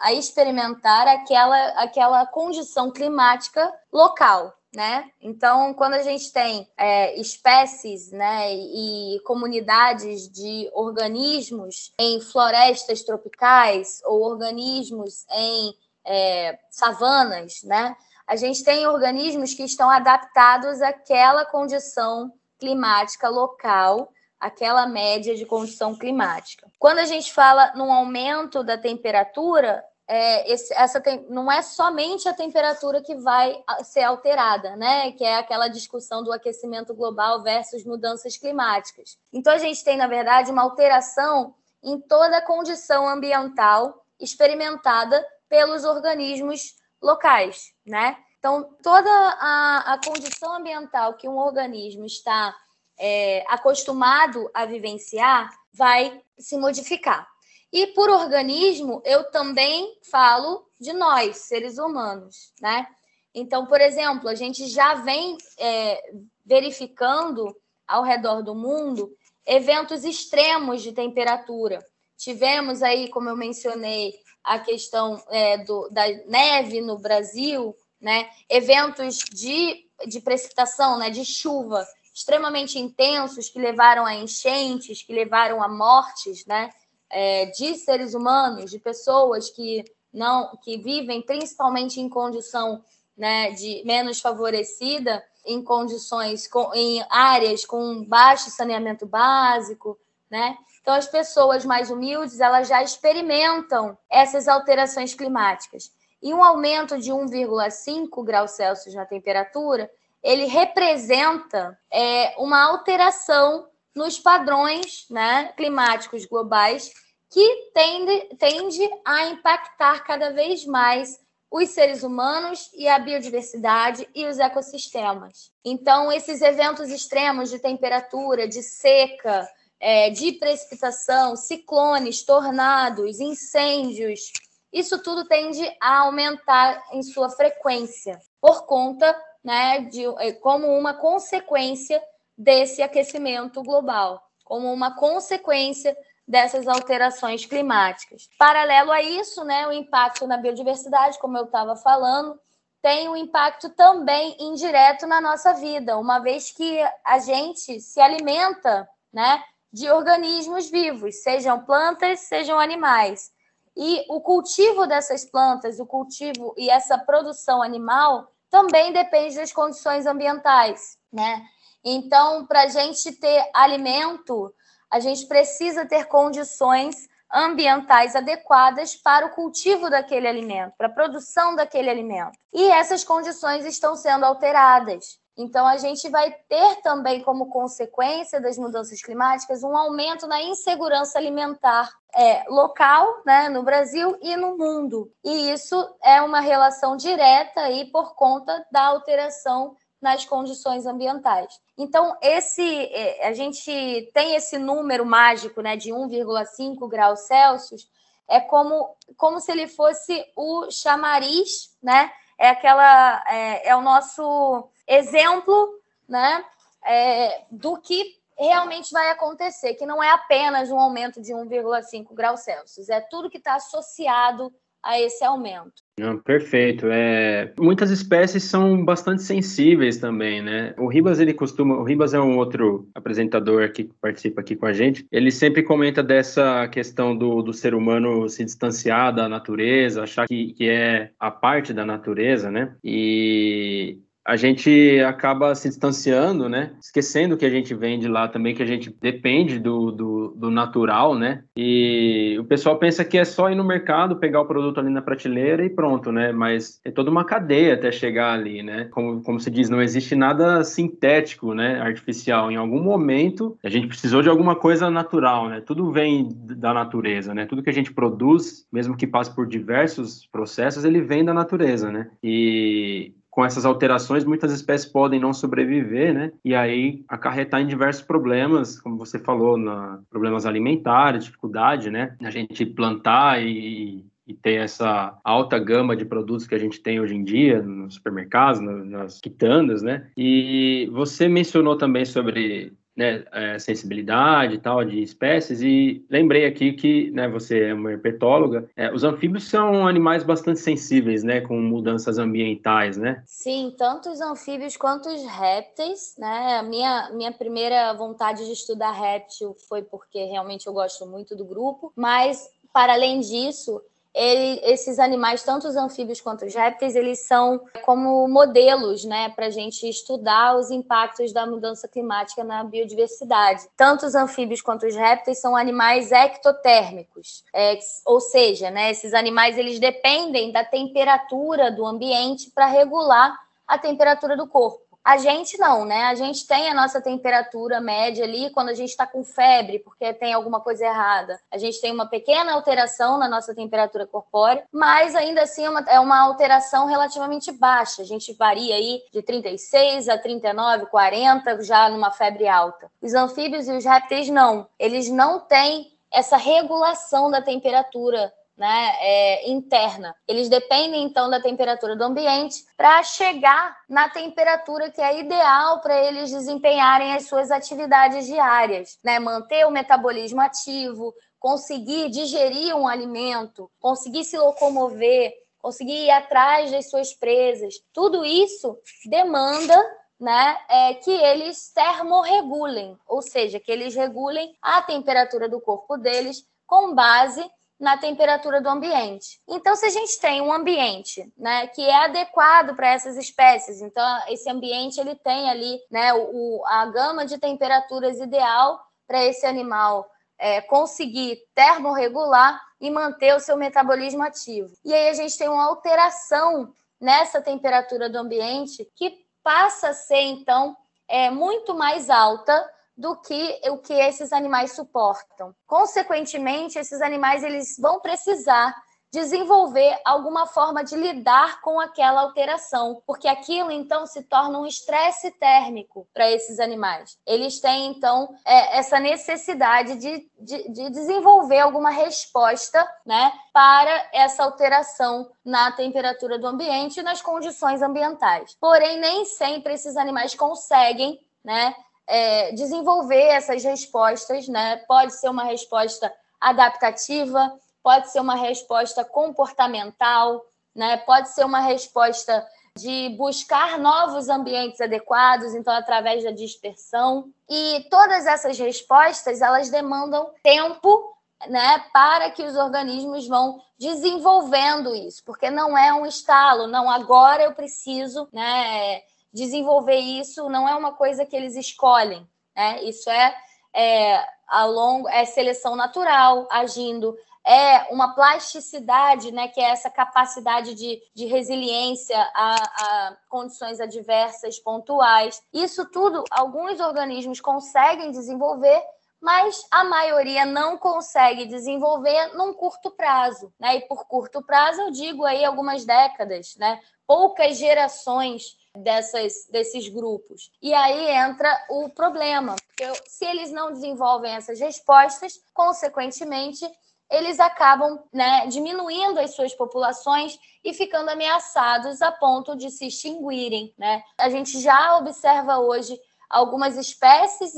[0.00, 4.54] a experimentar aquela, aquela condição climática local.
[4.74, 5.10] Né?
[5.22, 14.02] Então, quando a gente tem é, espécies né, e comunidades de organismos em florestas tropicais
[14.04, 15.74] ou organismos em
[16.04, 17.96] é, savanas, né?
[18.26, 25.94] A gente tem organismos que estão adaptados àquela condição climática local, aquela média de condição
[25.96, 26.70] climática.
[26.78, 32.28] Quando a gente fala num aumento da temperatura, é, esse, essa tem, não é somente
[32.28, 35.10] a temperatura que vai ser alterada, né?
[35.12, 39.18] Que é aquela discussão do aquecimento global versus mudanças climáticas.
[39.32, 45.84] Então a gente tem, na verdade, uma alteração em toda a condição ambiental experimentada pelos
[45.84, 48.16] organismos locais, né?
[48.38, 52.54] Então, toda a, a condição ambiental que um organismo está
[52.98, 57.26] é, acostumado a vivenciar vai se modificar.
[57.72, 62.86] E por organismo, eu também falo de nós, seres humanos, né?
[63.34, 66.00] Então, por exemplo, a gente já vem é,
[66.44, 67.54] verificando
[67.86, 71.84] ao redor do mundo eventos extremos de temperatura.
[72.16, 78.30] Tivemos aí, como eu mencionei, a questão é, do, da neve no Brasil, né?
[78.48, 81.10] Eventos de, de precipitação, né?
[81.10, 86.70] De chuva extremamente intensos que levaram a enchentes, que levaram a mortes, né?
[87.10, 92.82] É, de seres humanos, de pessoas que não que vivem principalmente em condição
[93.16, 99.96] né, de menos favorecida, em condições, com, em áreas com baixo saneamento básico,
[100.30, 100.56] né?
[100.80, 105.92] Então, as pessoas mais humildes, elas já experimentam essas alterações climáticas.
[106.22, 109.90] E um aumento de 1,5 graus Celsius na temperatura,
[110.26, 116.92] ele representa é, uma alteração nos padrões né, climáticos globais
[117.30, 121.16] que tende, tende a impactar cada vez mais
[121.48, 125.52] os seres humanos e a biodiversidade e os ecossistemas.
[125.64, 134.32] Então, esses eventos extremos de temperatura, de seca, é, de precipitação, ciclones, tornados, incêndios,
[134.72, 140.92] isso tudo tende a aumentar em sua frequência por conta, né, de é, como uma
[140.94, 142.02] consequência
[142.36, 148.28] desse aquecimento global, como uma consequência dessas alterações climáticas.
[148.36, 152.36] Paralelo a isso, né, o impacto na biodiversidade, como eu estava falando,
[152.82, 158.88] tem um impacto também indireto na nossa vida, uma vez que a gente se alimenta,
[159.12, 159.40] né,
[159.72, 163.30] de organismos vivos, sejam plantas, sejam animais.
[163.76, 170.06] E o cultivo dessas plantas, o cultivo e essa produção animal também depende das condições
[170.06, 171.44] ambientais, né?
[171.84, 174.50] Então, para a gente ter alimento,
[174.90, 176.96] a gente precisa ter condições
[177.30, 182.32] ambientais adequadas para o cultivo daquele alimento, para a produção daquele alimento.
[182.50, 185.18] E essas condições estão sendo alteradas.
[185.36, 191.18] Então, a gente vai ter também como consequência das mudanças climáticas um aumento na insegurança
[191.18, 195.12] alimentar é, local, né, no Brasil e no mundo.
[195.22, 201.60] E isso é uma relação direta aí por conta da alteração nas condições ambientais.
[201.76, 207.88] Então, esse é, a gente tem esse número mágico né, de 1,5 graus Celsius,
[208.28, 212.10] é como, como se ele fosse o chamariz, né?
[212.38, 216.44] É aquela é, é o nosso exemplo né,
[216.84, 222.40] é, do que realmente vai acontecer, que não é apenas um aumento de 1,5 graus
[222.40, 224.52] Celsius, é tudo que está associado
[224.86, 225.82] a esse aumento.
[226.22, 226.86] perfeito.
[226.88, 230.74] É, muitas espécies são bastante sensíveis também, né?
[230.78, 234.72] O Ribas ele costuma, o Ribas é um outro apresentador que participa aqui com a
[234.72, 235.04] gente.
[235.10, 240.52] Ele sempre comenta dessa questão do, do ser humano se distanciar da natureza, achar que,
[240.52, 242.76] que é a parte da natureza, né?
[242.84, 246.72] E a gente acaba se distanciando, né?
[246.80, 250.50] Esquecendo que a gente vem de lá também, que a gente depende do, do, do,
[250.50, 251.44] natural, né?
[251.56, 255.00] E o pessoal pensa que é só ir no mercado, pegar o produto ali na
[255.00, 256.32] prateleira e pronto, né?
[256.32, 258.88] Mas é toda uma cadeia até chegar ali, né?
[258.90, 261.80] Como, como se diz, não existe nada sintético, né?
[261.80, 262.50] Artificial.
[262.50, 265.60] Em algum momento, a gente precisou de alguma coisa natural, né?
[265.60, 267.46] Tudo vem da natureza, né?
[267.46, 271.92] Tudo que a gente produz, mesmo que passe por diversos processos, ele vem da natureza,
[271.92, 272.10] né?
[272.22, 276.32] E com essas alterações, muitas espécies podem não sobreviver, né?
[276.42, 282.16] E aí acarretar em diversos problemas, como você falou, na, problemas alimentares, dificuldade, né?
[282.22, 286.98] A gente plantar e, e ter essa alta gama de produtos que a gente tem
[286.98, 290.06] hoje em dia nos supermercados, nas quitandas, né?
[290.16, 296.72] E você mencionou também sobre né, é, sensibilidade e tal de espécies e lembrei aqui
[296.72, 301.60] que né, você é uma herpetóloga é, os anfíbios são animais bastante sensíveis né com
[301.60, 303.22] mudanças ambientais né?
[303.26, 306.62] Sim tanto os anfíbios quanto os répteis né?
[306.62, 311.92] Minha minha primeira vontade de estudar réptil foi porque realmente eu gosto muito do grupo
[311.94, 313.82] mas para além disso
[314.16, 319.46] ele, esses animais, tanto os anfíbios quanto os répteis, eles são como modelos, né, para
[319.46, 323.68] a gente estudar os impactos da mudança climática na biodiversidade.
[323.76, 329.58] Tanto os anfíbios quanto os répteis são animais ectotérmicos, é, ou seja, né, esses animais
[329.58, 334.85] eles dependem da temperatura do ambiente para regular a temperatura do corpo.
[335.06, 336.06] A gente não, né?
[336.06, 340.12] A gente tem a nossa temperatura média ali quando a gente está com febre, porque
[340.12, 341.38] tem alguma coisa errada.
[341.48, 345.80] A gente tem uma pequena alteração na nossa temperatura corpórea, mas ainda assim é uma,
[345.82, 348.02] é uma alteração relativamente baixa.
[348.02, 352.90] A gente varia aí de 36 a 39, 40, já numa febre alta.
[353.00, 354.66] Os anfíbios e os répteis não.
[354.76, 360.14] Eles não têm essa regulação da temperatura né, é, interna.
[360.26, 365.96] Eles dependem então da temperatura do ambiente para chegar na temperatura que é ideal para
[366.04, 369.18] eles desempenharem as suas atividades diárias, né?
[369.18, 376.88] Manter o metabolismo ativo, conseguir digerir um alimento, conseguir se locomover, conseguir ir atrás das
[376.88, 377.74] suas presas.
[377.92, 379.76] Tudo isso demanda
[380.18, 386.46] né, é que eles termorregulem, ou seja, que eles regulem a temperatura do corpo deles
[386.66, 387.44] com base
[387.78, 389.40] na temperatura do ambiente.
[389.46, 394.04] Então, se a gente tem um ambiente, né, que é adequado para essas espécies, então
[394.28, 400.10] esse ambiente ele tem ali, né, o, a gama de temperaturas ideal para esse animal
[400.38, 404.72] é, conseguir termorregular e manter o seu metabolismo ativo.
[404.84, 410.22] E aí a gente tem uma alteração nessa temperatura do ambiente que passa a ser
[410.22, 410.76] então
[411.08, 415.54] é, muito mais alta do que o que esses animais suportam.
[415.66, 418.74] Consequentemente, esses animais eles vão precisar
[419.12, 425.30] desenvolver alguma forma de lidar com aquela alteração, porque aquilo então se torna um estresse
[425.38, 427.16] térmico para esses animais.
[427.26, 434.44] Eles têm então é, essa necessidade de, de, de, desenvolver alguma resposta né, para essa
[434.44, 438.56] alteração na temperatura do ambiente e nas condições ambientais.
[438.60, 441.74] Porém, nem sempre esses animais conseguem né,
[442.06, 444.76] é, desenvolver essas respostas, né?
[444.88, 450.96] Pode ser uma resposta adaptativa, pode ser uma resposta comportamental, né?
[450.98, 457.30] Pode ser uma resposta de buscar novos ambientes adequados, então através da dispersão.
[457.48, 461.14] E todas essas respostas, elas demandam tempo,
[461.48, 467.44] né, para que os organismos vão desenvolvendo isso, porque não é um estalo, não agora
[467.44, 469.02] eu preciso, né,
[469.36, 472.82] desenvolver isso não é uma coisa que eles escolhem, né?
[472.84, 473.36] Isso é,
[473.74, 477.14] é a longo, é seleção natural agindo,
[477.46, 484.58] é uma plasticidade, né, que é essa capacidade de, de resiliência a, a, condições adversas
[484.58, 485.40] pontuais.
[485.52, 488.82] Isso tudo, alguns organismos conseguem desenvolver,
[489.20, 493.52] mas a maioria não consegue desenvolver num curto prazo.
[493.60, 493.76] Né?
[493.76, 496.80] E por curto prazo eu digo aí algumas décadas, né?
[497.06, 500.50] poucas gerações dessas, desses grupos.
[500.62, 506.66] E aí entra o problema, porque se eles não desenvolvem essas respostas, consequentemente,
[507.10, 513.72] eles acabam né, diminuindo as suas populações e ficando ameaçados a ponto de se extinguirem.
[513.78, 514.02] Né?
[514.18, 517.52] A gente já observa hoje algumas espécies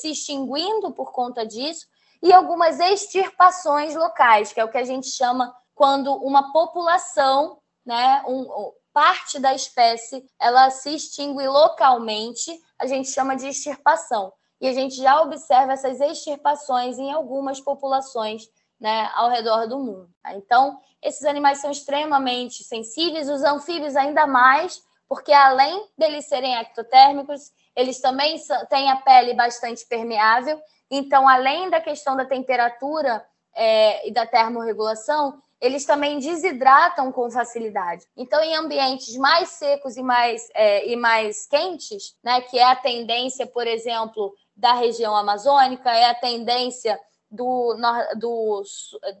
[0.00, 1.86] se extinguindo por conta disso
[2.22, 8.22] e algumas extirpações locais, que é o que a gente chama quando uma população, né,
[8.28, 14.32] um, parte da espécie ela se extingue localmente, a gente chama de extirpação.
[14.60, 20.08] E a gente já observa essas extirpações em algumas populações né, ao redor do mundo.
[20.22, 20.34] Tá?
[20.34, 27.52] Então, esses animais são extremamente sensíveis, os anfíbios ainda mais, porque além deles serem ectotérmicos,
[27.74, 28.36] eles também
[28.68, 30.60] têm a pele bastante permeável.
[30.90, 33.24] Então, além da questão da temperatura
[33.54, 38.04] é, e da termorregulação, eles também desidratam com facilidade.
[38.16, 42.74] Então, em ambientes mais secos e mais, é, e mais quentes, né, que é a
[42.74, 46.98] tendência, por exemplo, da região amazônica, é a tendência
[47.30, 47.76] do,
[48.18, 48.62] do,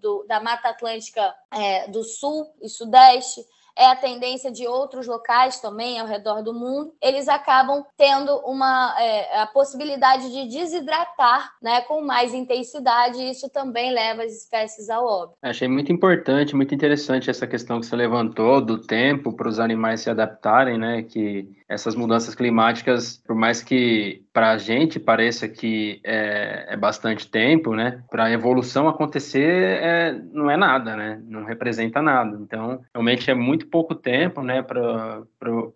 [0.00, 3.46] do da Mata Atlântica é, do Sul e Sudeste,
[3.76, 8.94] é a tendência de outros locais também ao redor do mundo, eles acabam tendo uma
[9.00, 14.90] é, a possibilidade de desidratar né, com mais intensidade, e isso também leva as espécies
[14.90, 15.38] ao óbito.
[15.42, 20.00] Achei muito importante, muito interessante essa questão que você levantou do tempo para os animais
[20.00, 21.02] se adaptarem, né?
[21.02, 27.30] Que essas mudanças climáticas, por mais que para a gente pareça que é, é bastante
[27.30, 28.02] tempo, né?
[28.10, 31.22] Para a evolução acontecer é, não é nada, né?
[31.26, 32.38] Não representa nada.
[32.40, 34.62] Então, realmente é muito pouco tempo, né?
[34.62, 35.22] Para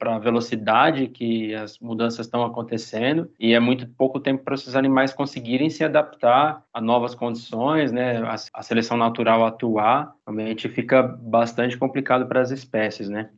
[0.00, 5.12] a velocidade que as mudanças estão acontecendo e é muito pouco tempo para esses animais
[5.12, 8.18] conseguirem se adaptar a novas condições, né?
[8.18, 13.30] A, a seleção natural atuar, realmente fica bastante complicado para as espécies, né?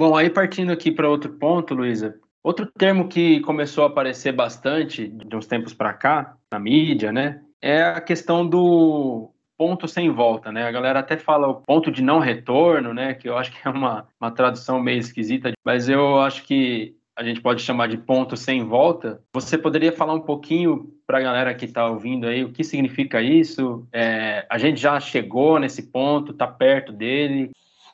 [0.00, 5.06] Bom, aí partindo aqui para outro ponto, Luísa, Outro termo que começou a aparecer bastante
[5.06, 10.50] de uns tempos para cá, na mídia, né, é a questão do ponto sem volta,
[10.50, 10.66] né?
[10.66, 13.12] A galera até fala o ponto de não retorno, né?
[13.12, 17.22] Que eu acho que é uma, uma tradução meio esquisita, mas eu acho que a
[17.22, 19.22] gente pode chamar de ponto sem volta.
[19.34, 23.20] Você poderia falar um pouquinho para a galera que está ouvindo aí o que significa
[23.20, 23.86] isso?
[23.92, 27.50] É, a gente já chegou nesse ponto, está perto dele?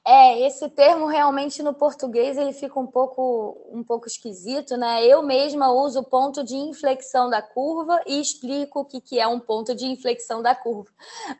[0.09, 5.05] É, esse termo realmente no português ele fica um pouco, um pouco esquisito, né?
[5.05, 9.27] Eu mesma uso o ponto de inflexão da curva e explico o que, que é
[9.27, 10.91] um ponto de inflexão da curva.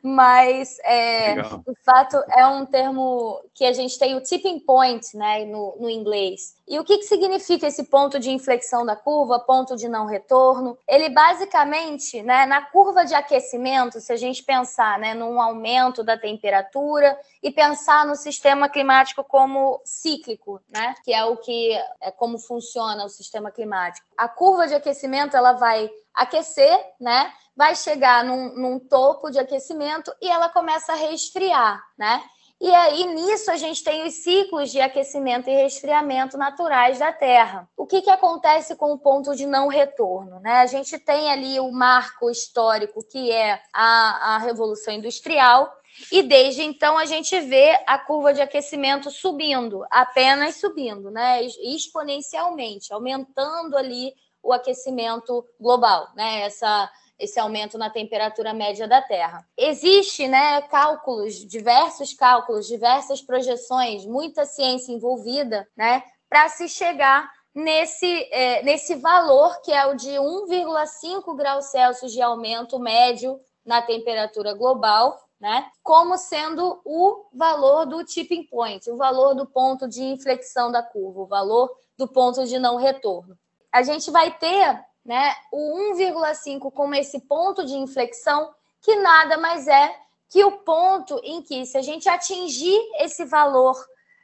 [0.03, 5.45] Mas, é, de fato, é um termo que a gente tem o tipping point, né,
[5.45, 6.57] no, no inglês.
[6.67, 10.77] E o que, que significa esse ponto de inflexão da curva, ponto de não retorno?
[10.85, 16.17] Ele basicamente, né, na curva de aquecimento, se a gente pensar né, num aumento da
[16.17, 18.17] temperatura e pensar no
[18.57, 24.07] sistema climático como cíclico, né, que é o que é como funciona o sistema climático.
[24.17, 27.31] A curva de aquecimento ela vai aquecer, né?
[27.55, 32.23] Vai chegar num, num topo de aquecimento e ela começa a resfriar, né?
[32.59, 37.69] E aí, nisso, a gente tem os ciclos de aquecimento e resfriamento naturais da Terra.
[37.77, 40.39] O que, que acontece com o ponto de não retorno?
[40.39, 40.53] Né?
[40.53, 45.71] A gente tem ali o marco histórico, que é a, a Revolução Industrial,
[46.11, 51.43] e desde então a gente vê a curva de aquecimento subindo, apenas subindo, né?
[51.43, 56.41] exponencialmente, aumentando ali o aquecimento global, né?
[56.41, 56.89] Essa
[57.19, 59.47] esse aumento na temperatura média da Terra.
[59.57, 68.27] Existe, né, cálculos, diversos cálculos, diversas projeções, muita ciência envolvida, né, para se chegar nesse,
[68.31, 74.53] é, nesse valor que é o de 1,5 graus Celsius de aumento médio na temperatura
[74.53, 80.71] global, né, como sendo o valor do tipping point, o valor do ponto de inflexão
[80.71, 83.37] da curva, o valor do ponto de não retorno.
[83.71, 89.65] A gente vai ter né, o 1,5 como esse ponto de inflexão, que nada mais
[89.65, 89.95] é
[90.29, 93.73] que o ponto em que, se a gente atingir esse valor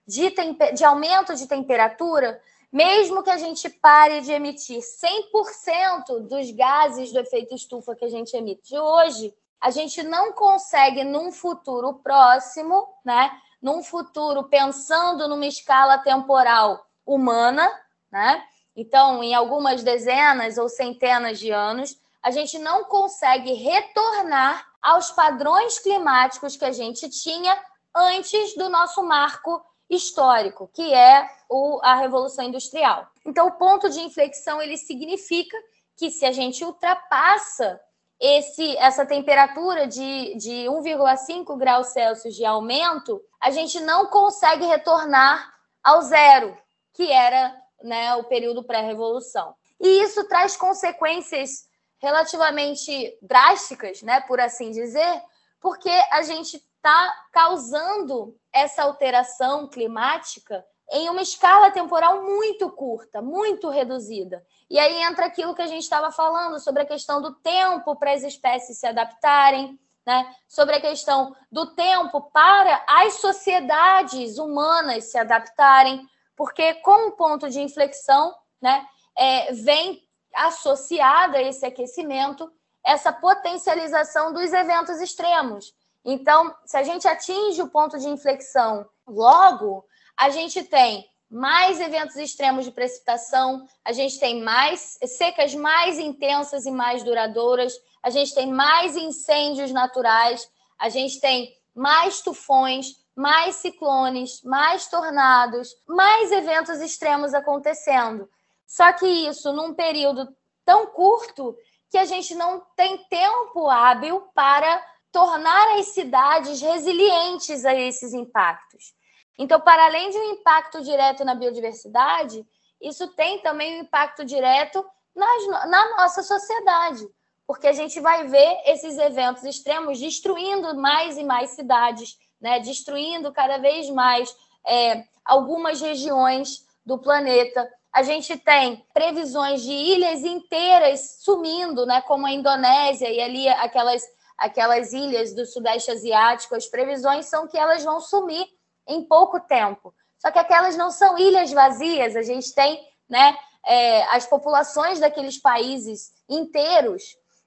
[0.05, 0.29] de,
[0.75, 2.38] de aumento de temperatura,
[2.69, 8.09] mesmo que a gente pare de emitir 100% dos gases do efeito estufa que a
[8.09, 13.31] gente emite hoje, a gente não consegue, num futuro próximo, né,
[13.61, 17.71] num futuro pensando numa escala temporal humana,
[18.11, 18.43] né,
[18.76, 25.80] então, em algumas dezenas ou centenas de anos, a gente não consegue retornar aos padrões
[25.80, 27.55] climáticos que a gente tinha
[27.95, 33.07] antes do nosso marco histórico, que é o, a Revolução Industrial.
[33.26, 35.57] Então, o ponto de inflexão ele significa
[35.95, 37.80] que se a gente ultrapassa
[38.19, 45.53] esse, essa temperatura de, de 1,5 graus Celsius de aumento, a gente não consegue retornar
[45.84, 46.57] ao zero,
[46.93, 47.53] que era
[47.84, 49.53] né, o período pré-revolução.
[49.79, 51.67] E isso traz consequências
[51.99, 55.21] relativamente drásticas, né, por assim dizer,
[55.59, 63.69] porque a gente está causando essa alteração climática em uma escala temporal muito curta, muito
[63.69, 64.45] reduzida.
[64.69, 68.11] E aí entra aquilo que a gente estava falando sobre a questão do tempo para
[68.11, 70.36] as espécies se adaptarem, né?
[70.47, 76.05] sobre a questão do tempo para as sociedades humanas se adaptarem,
[76.43, 78.85] porque com o ponto de inflexão, né,
[79.17, 80.03] é, vem
[80.35, 82.51] associada a esse aquecimento
[82.83, 85.73] essa potencialização dos eventos extremos.
[86.03, 89.85] Então, se a gente atinge o ponto de inflexão logo,
[90.17, 96.65] a gente tem mais eventos extremos de precipitação, a gente tem mais secas mais intensas
[96.65, 97.71] e mais duradouras,
[98.03, 100.45] a gente tem mais incêndios naturais,
[100.77, 108.30] a gente tem mais tufões, mais ciclones, mais tornados, mais eventos extremos acontecendo.
[108.66, 110.28] Só que isso num período
[110.66, 111.55] tão curto
[111.89, 118.95] que a gente não tem tempo hábil para tornar as cidades resilientes a esses impactos.
[119.38, 122.43] Então, para além de um impacto direto na biodiversidade,
[122.82, 124.84] isso tem também um impacto direto
[125.16, 127.07] nas, na nossa sociedade,
[127.45, 133.31] porque a gente vai ver esses eventos extremos destruindo mais e mais cidades, né, destruindo
[133.31, 134.35] cada vez mais
[134.67, 137.71] é, algumas regiões do planeta.
[137.93, 144.03] a gente tem previsões de ilhas inteiras sumindo, né, como a Indonésia e ali aquelas,
[144.37, 146.55] aquelas ilhas do Sudeste Asiático.
[146.55, 148.45] As previsões são que elas vão sumir
[148.85, 149.93] em pouco tempo.
[150.17, 155.37] Só que aquelas não são ilhas vazias, a gente tem né, é, as populações daqueles
[155.37, 157.03] países inteiros,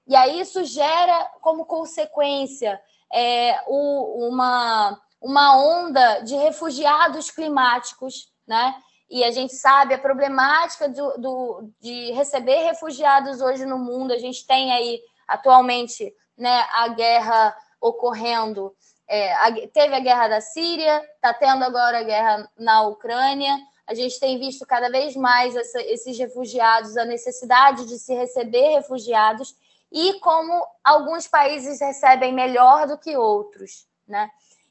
[0.07, 2.79] e aí isso gera como consequência
[3.13, 8.75] é, o, uma, uma onda de refugiados climáticos, né?
[9.09, 14.11] E a gente sabe a problemática do, do, de receber refugiados hoje no mundo.
[14.11, 18.75] A gente tem aí atualmente né, a guerra ocorrendo.
[19.07, 23.57] É, a, teve a guerra da Síria, está tendo agora a guerra na Ucrânia.
[23.87, 28.75] A gente tem visto cada vez mais essa, esses refugiados, a necessidade de se receber
[28.75, 29.55] refugiados
[29.91, 34.29] e como alguns países recebem melhor do que outros, né?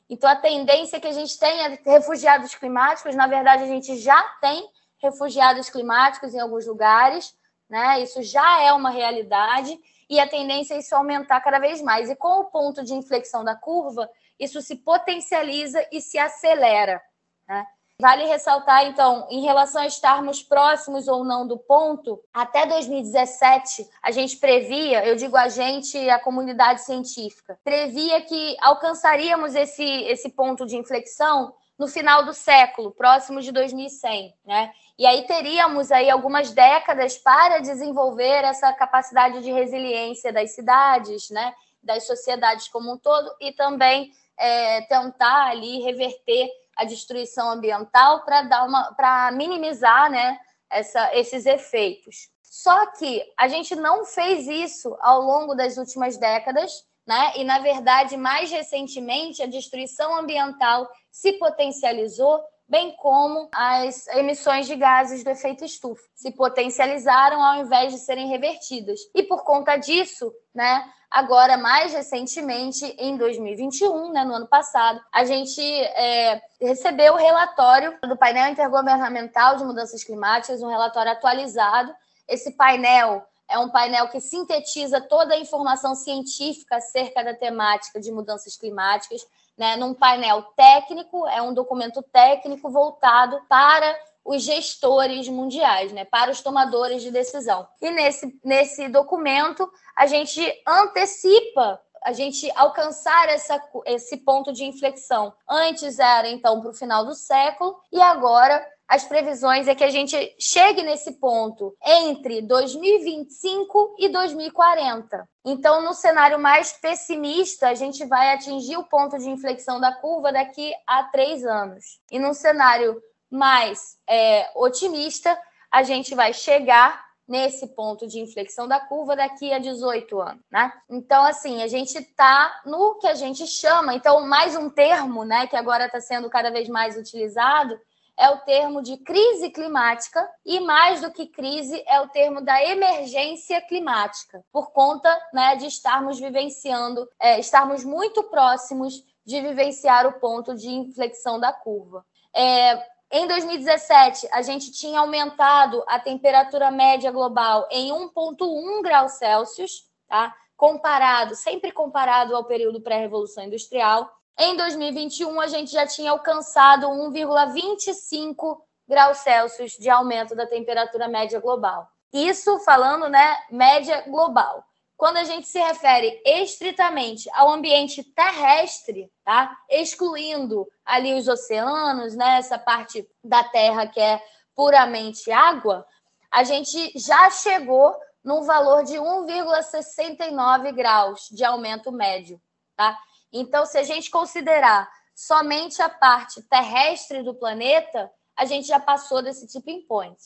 [0.08, 4.22] Então, a tendência é que a gente tenha refugiados climáticos, na verdade, a gente já
[4.40, 7.36] tem refugiados climáticos em alguns lugares,
[7.68, 8.00] né?
[8.00, 9.76] Isso já é uma realidade
[10.08, 12.08] e a tendência é isso aumentar cada vez mais.
[12.08, 14.08] E com o ponto de inflexão da curva,
[14.38, 17.02] isso se potencializa e se acelera,
[17.48, 17.66] né?
[17.98, 24.10] Vale ressaltar, então, em relação a estarmos próximos ou não do ponto, até 2017, a
[24.10, 30.66] gente previa, eu digo a gente, a comunidade científica, previa que alcançaríamos esse, esse ponto
[30.66, 34.72] de inflexão no final do século, próximo de 2100, né?
[34.98, 41.54] E aí teríamos aí algumas décadas para desenvolver essa capacidade de resiliência das cidades, né?
[41.82, 48.42] Das sociedades como um todo e também é, tentar ali reverter a destruição ambiental para
[48.42, 50.38] dar uma para minimizar né,
[50.70, 52.28] essa, esses efeitos.
[52.42, 57.32] Só que a gente não fez isso ao longo das últimas décadas, né?
[57.36, 64.76] E na verdade, mais recentemente, a destruição ambiental se potencializou, bem como as emissões de
[64.76, 69.00] gases do efeito estufa se potencializaram ao invés de serem revertidas.
[69.14, 75.24] E por conta disso, né, Agora, mais recentemente, em 2021, né, no ano passado, a
[75.24, 81.94] gente é, recebeu o relatório do painel intergovernamental de mudanças climáticas, um relatório atualizado.
[82.28, 88.10] Esse painel é um painel que sintetiza toda a informação científica acerca da temática de
[88.10, 89.24] mudanças climáticas,
[89.56, 96.30] né, num painel técnico, é um documento técnico voltado para os gestores mundiais, né, para
[96.30, 97.66] os tomadores de decisão.
[97.80, 105.32] E nesse, nesse documento, a gente antecipa a gente alcançar essa, esse ponto de inflexão.
[105.48, 109.90] Antes era, então, para o final do século, e agora as previsões é que a
[109.90, 115.28] gente chegue nesse ponto entre 2025 e 2040.
[115.44, 120.32] Então, no cenário mais pessimista, a gente vai atingir o ponto de inflexão da curva
[120.32, 122.00] daqui a três anos.
[122.12, 125.36] E num cenário mais é, otimista,
[125.70, 130.72] a gente vai chegar nesse ponto de inflexão da curva daqui a 18 anos, né?
[130.88, 135.46] Então, assim, a gente está no que a gente chama, então, mais um termo, né,
[135.48, 137.80] que agora está sendo cada vez mais utilizado,
[138.18, 142.62] é o termo de crise climática e mais do que crise é o termo da
[142.64, 150.20] emergência climática, por conta né, de estarmos vivenciando, é, estarmos muito próximos de vivenciar o
[150.20, 152.04] ponto de inflexão da curva.
[152.34, 159.84] É, em 2017, a gente tinha aumentado a temperatura média global em 1,1 graus Celsius,
[160.08, 160.34] tá?
[160.56, 164.10] comparado, sempre comparado ao período pré-revolução industrial.
[164.38, 171.40] Em 2021, a gente já tinha alcançado 1,25 graus Celsius de aumento da temperatura média
[171.40, 171.88] global.
[172.12, 174.62] Isso falando, né, média global.
[174.96, 179.54] Quando a gente se refere estritamente ao ambiente terrestre, tá?
[179.70, 184.22] Excluindo ali os oceanos, né, essa parte da Terra que é
[184.54, 185.86] puramente água,
[186.30, 192.40] a gente já chegou num valor de 1,69 graus de aumento médio,
[192.74, 192.98] tá?
[193.32, 199.22] Então, se a gente considerar somente a parte terrestre do planeta, a gente já passou
[199.22, 200.20] desse tipping point.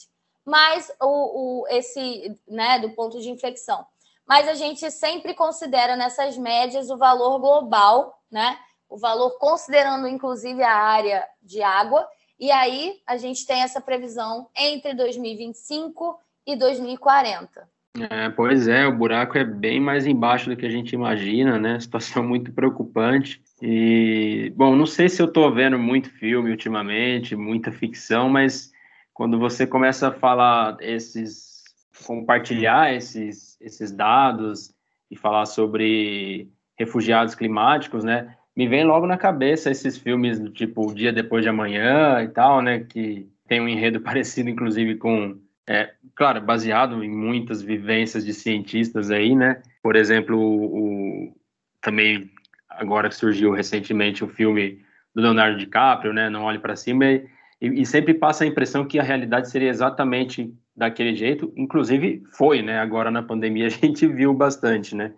[0.44, 3.86] Mas o, o esse, né, do ponto de inflexão
[4.30, 8.56] mas a gente sempre considera nessas médias o valor global, né?
[8.88, 14.48] O valor considerando inclusive a área de água, e aí a gente tem essa previsão
[14.56, 17.68] entre 2025 e 2040.
[17.98, 21.78] É, pois é, o buraco é bem mais embaixo do que a gente imagina, né?
[21.80, 23.42] Situação muito preocupante.
[23.60, 28.72] E, bom, não sei se eu estou vendo muito filme ultimamente, muita ficção, mas
[29.12, 31.64] quando você começa a falar esses,
[32.06, 34.72] compartilhar esses esses dados
[35.10, 38.36] e falar sobre refugiados climáticos, né?
[38.56, 42.28] Me vem logo na cabeça esses filmes do tipo O Dia Depois de Amanhã e
[42.28, 42.80] tal, né?
[42.80, 45.38] Que tem um enredo parecido, inclusive, com
[45.68, 49.62] é, claro, baseado em muitas vivências de cientistas aí, né?
[49.82, 51.36] Por exemplo, o, o,
[51.80, 52.30] também
[52.68, 54.82] agora que surgiu recentemente o filme
[55.14, 56.28] do Leonardo DiCaprio, né?
[56.30, 57.26] Não olhe para cima e,
[57.60, 61.52] e, sempre passa a impressão que a realidade seria exatamente daquele jeito.
[61.56, 62.78] Inclusive foi, né?
[62.78, 65.12] Agora na pandemia a gente viu bastante, né?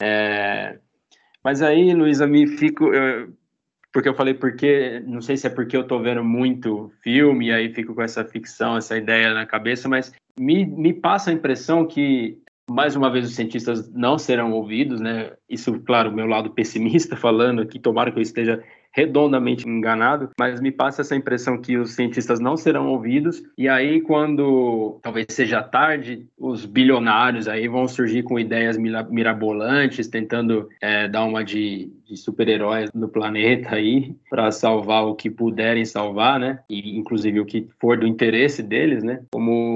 [0.00, 0.78] É,
[1.42, 3.32] mas aí, Luísa, me fico eu,
[3.96, 7.50] porque eu falei porque, não sei se é porque eu tô vendo muito filme e
[7.50, 11.86] aí fico com essa ficção, essa ideia na cabeça, mas me, me passa a impressão
[11.86, 12.38] que
[12.70, 15.32] mais uma vez os cientistas não serão ouvidos, né?
[15.48, 18.62] Isso, claro, meu lado pessimista falando aqui, tomara que eu esteja
[18.96, 24.00] redondamente enganado, mas me passa essa impressão que os cientistas não serão ouvidos, e aí
[24.00, 31.24] quando talvez seja tarde, os bilionários aí vão surgir com ideias mirabolantes, tentando é, dar
[31.24, 36.60] uma de, de super-heróis no planeta aí, para salvar o que puderem salvar, né?
[36.70, 39.20] E inclusive o que for do interesse deles, né?
[39.30, 39.75] Como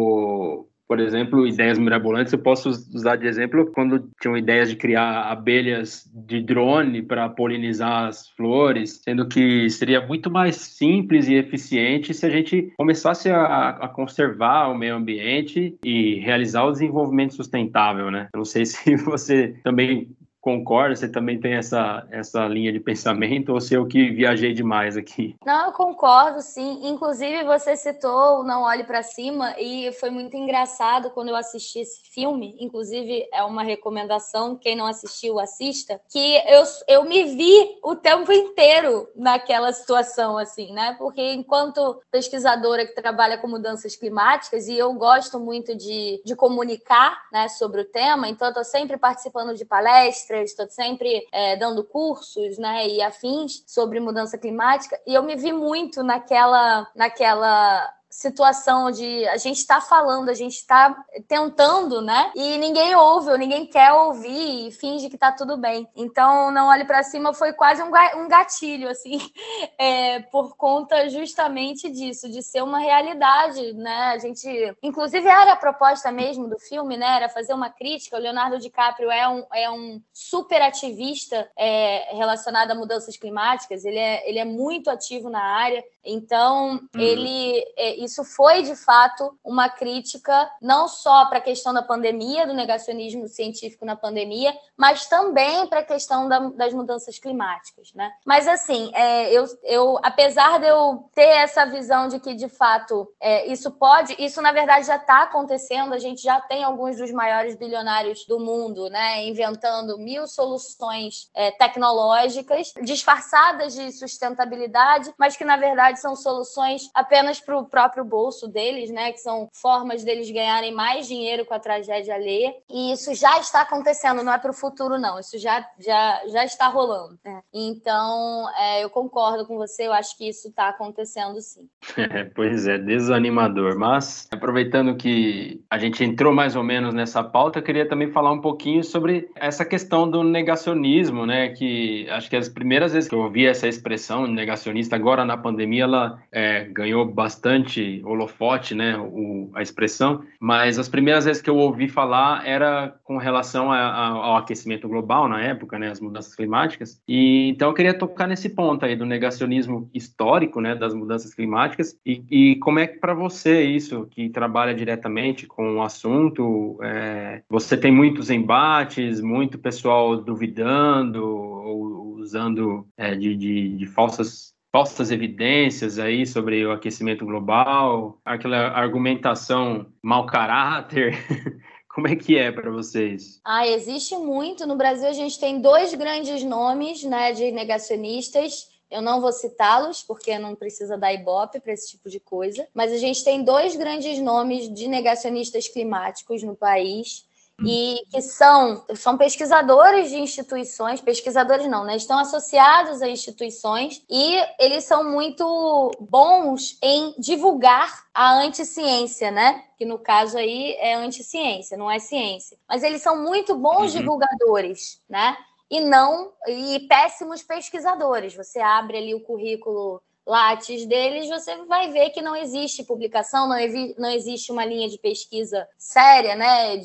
[0.90, 6.10] por exemplo, ideias mirabolantes, eu posso usar de exemplo quando tinham ideias de criar abelhas
[6.12, 12.26] de drone para polinizar as flores, sendo que seria muito mais simples e eficiente se
[12.26, 18.26] a gente começasse a, a conservar o meio ambiente e realizar o desenvolvimento sustentável, né?
[18.34, 20.08] Eu não sei se você também
[20.40, 20.96] concorda?
[20.96, 25.36] Você também tem essa, essa linha de pensamento ou se eu que viajei demais aqui?
[25.44, 26.80] Não, eu concordo, sim.
[26.88, 32.00] Inclusive, você citou Não Olhe para Cima e foi muito engraçado quando eu assisti esse
[32.10, 32.56] filme.
[32.58, 38.32] Inclusive, é uma recomendação, quem não assistiu, assista, que eu, eu me vi o tempo
[38.32, 40.94] inteiro naquela situação, assim, né?
[40.98, 47.22] Porque enquanto pesquisadora que trabalha com mudanças climáticas, e eu gosto muito de, de comunicar
[47.32, 51.56] né, sobre o tema, então eu estou sempre participando de palestras, palestras, estou sempre é,
[51.56, 57.92] dando cursos, né, e afins sobre mudança climática, e eu me vi muito naquela, naquela
[58.10, 60.96] situação de a gente está falando, a gente está
[61.28, 62.32] tentando, né?
[62.34, 65.88] E ninguém ouve, ou ninguém quer ouvir e finge que tá tudo bem.
[65.94, 69.18] Então, não olhe para cima foi quase um gatilho, assim,
[69.78, 74.12] é, por conta justamente disso, de ser uma realidade, né?
[74.14, 74.48] A gente,
[74.82, 77.16] inclusive, era a proposta mesmo do filme, né?
[77.16, 78.16] Era fazer uma crítica.
[78.16, 83.84] O Leonardo DiCaprio é um, é um super ativista é, relacionado a mudanças climáticas.
[83.84, 85.84] Ele é, ele é muito ativo na área.
[86.04, 87.00] Então, uhum.
[87.00, 92.46] ele é, isso foi de fato uma crítica não só para a questão da pandemia,
[92.46, 98.10] do negacionismo científico na pandemia, mas também para a questão da, das mudanças climáticas, né?
[98.24, 103.12] Mas assim, é, eu, eu, apesar de eu ter essa visão de que de fato
[103.20, 105.92] é, isso pode, isso na verdade já está acontecendo.
[105.92, 111.50] A gente já tem alguns dos maiores bilionários do mundo, né, inventando mil soluções é,
[111.50, 118.46] tecnológicas disfarçadas de sustentabilidade, mas que na verdade são soluções apenas para o próprio bolso
[118.46, 119.12] deles, né?
[119.12, 122.54] Que são formas deles ganharem mais dinheiro com a tragédia alheia.
[122.70, 125.18] E isso já está acontecendo, não é para o futuro, não.
[125.18, 127.18] Isso já, já, já está rolando.
[127.24, 127.40] Né?
[127.52, 131.68] Então, é, eu concordo com você, eu acho que isso está acontecendo sim.
[132.10, 133.78] É, pois é, desanimador.
[133.78, 138.32] Mas, aproveitando que a gente entrou mais ou menos nessa pauta, eu queria também falar
[138.32, 141.50] um pouquinho sobre essa questão do negacionismo, né?
[141.50, 145.79] Que acho que as primeiras vezes que eu ouvi essa expressão negacionista, agora na pandemia,
[145.80, 151.56] ela é, ganhou bastante holofote, né, o, a expressão, mas as primeiras vezes que eu
[151.56, 156.34] ouvi falar era com relação a, a, ao aquecimento global na época, né, as mudanças
[156.34, 157.00] climáticas.
[157.06, 161.96] E então eu queria tocar nesse ponto aí do negacionismo histórico, né, das mudanças climáticas
[162.04, 167.42] e, e como é que para você isso que trabalha diretamente com o assunto, é,
[167.48, 175.10] você tem muitos embates, muito pessoal duvidando ou usando é, de, de, de falsas falsas
[175.10, 181.14] evidências aí sobre o aquecimento global, aquela argumentação mau caráter.
[181.92, 183.40] Como é que é para vocês?
[183.44, 184.64] Ah, existe muito.
[184.64, 188.68] No Brasil, a gente tem dois grandes nomes né, de negacionistas.
[188.88, 192.66] Eu não vou citá-los, porque não precisa dar ibope para esse tipo de coisa.
[192.72, 197.28] Mas a gente tem dois grandes nomes de negacionistas climáticos no país
[197.64, 201.96] e que são, são pesquisadores de instituições, pesquisadores não, né?
[201.96, 209.64] Estão associados a instituições e eles são muito bons em divulgar a anticiência, né?
[209.76, 212.56] Que no caso aí é anticiência, não é ciência.
[212.68, 214.00] Mas eles são muito bons uhum.
[214.00, 215.36] divulgadores, né?
[215.70, 218.34] E não e péssimos pesquisadores.
[218.34, 223.56] Você abre ali o currículo Lattes deles, você vai ver que não existe publicação, não,
[223.98, 226.80] não existe uma linha de pesquisa séria, né?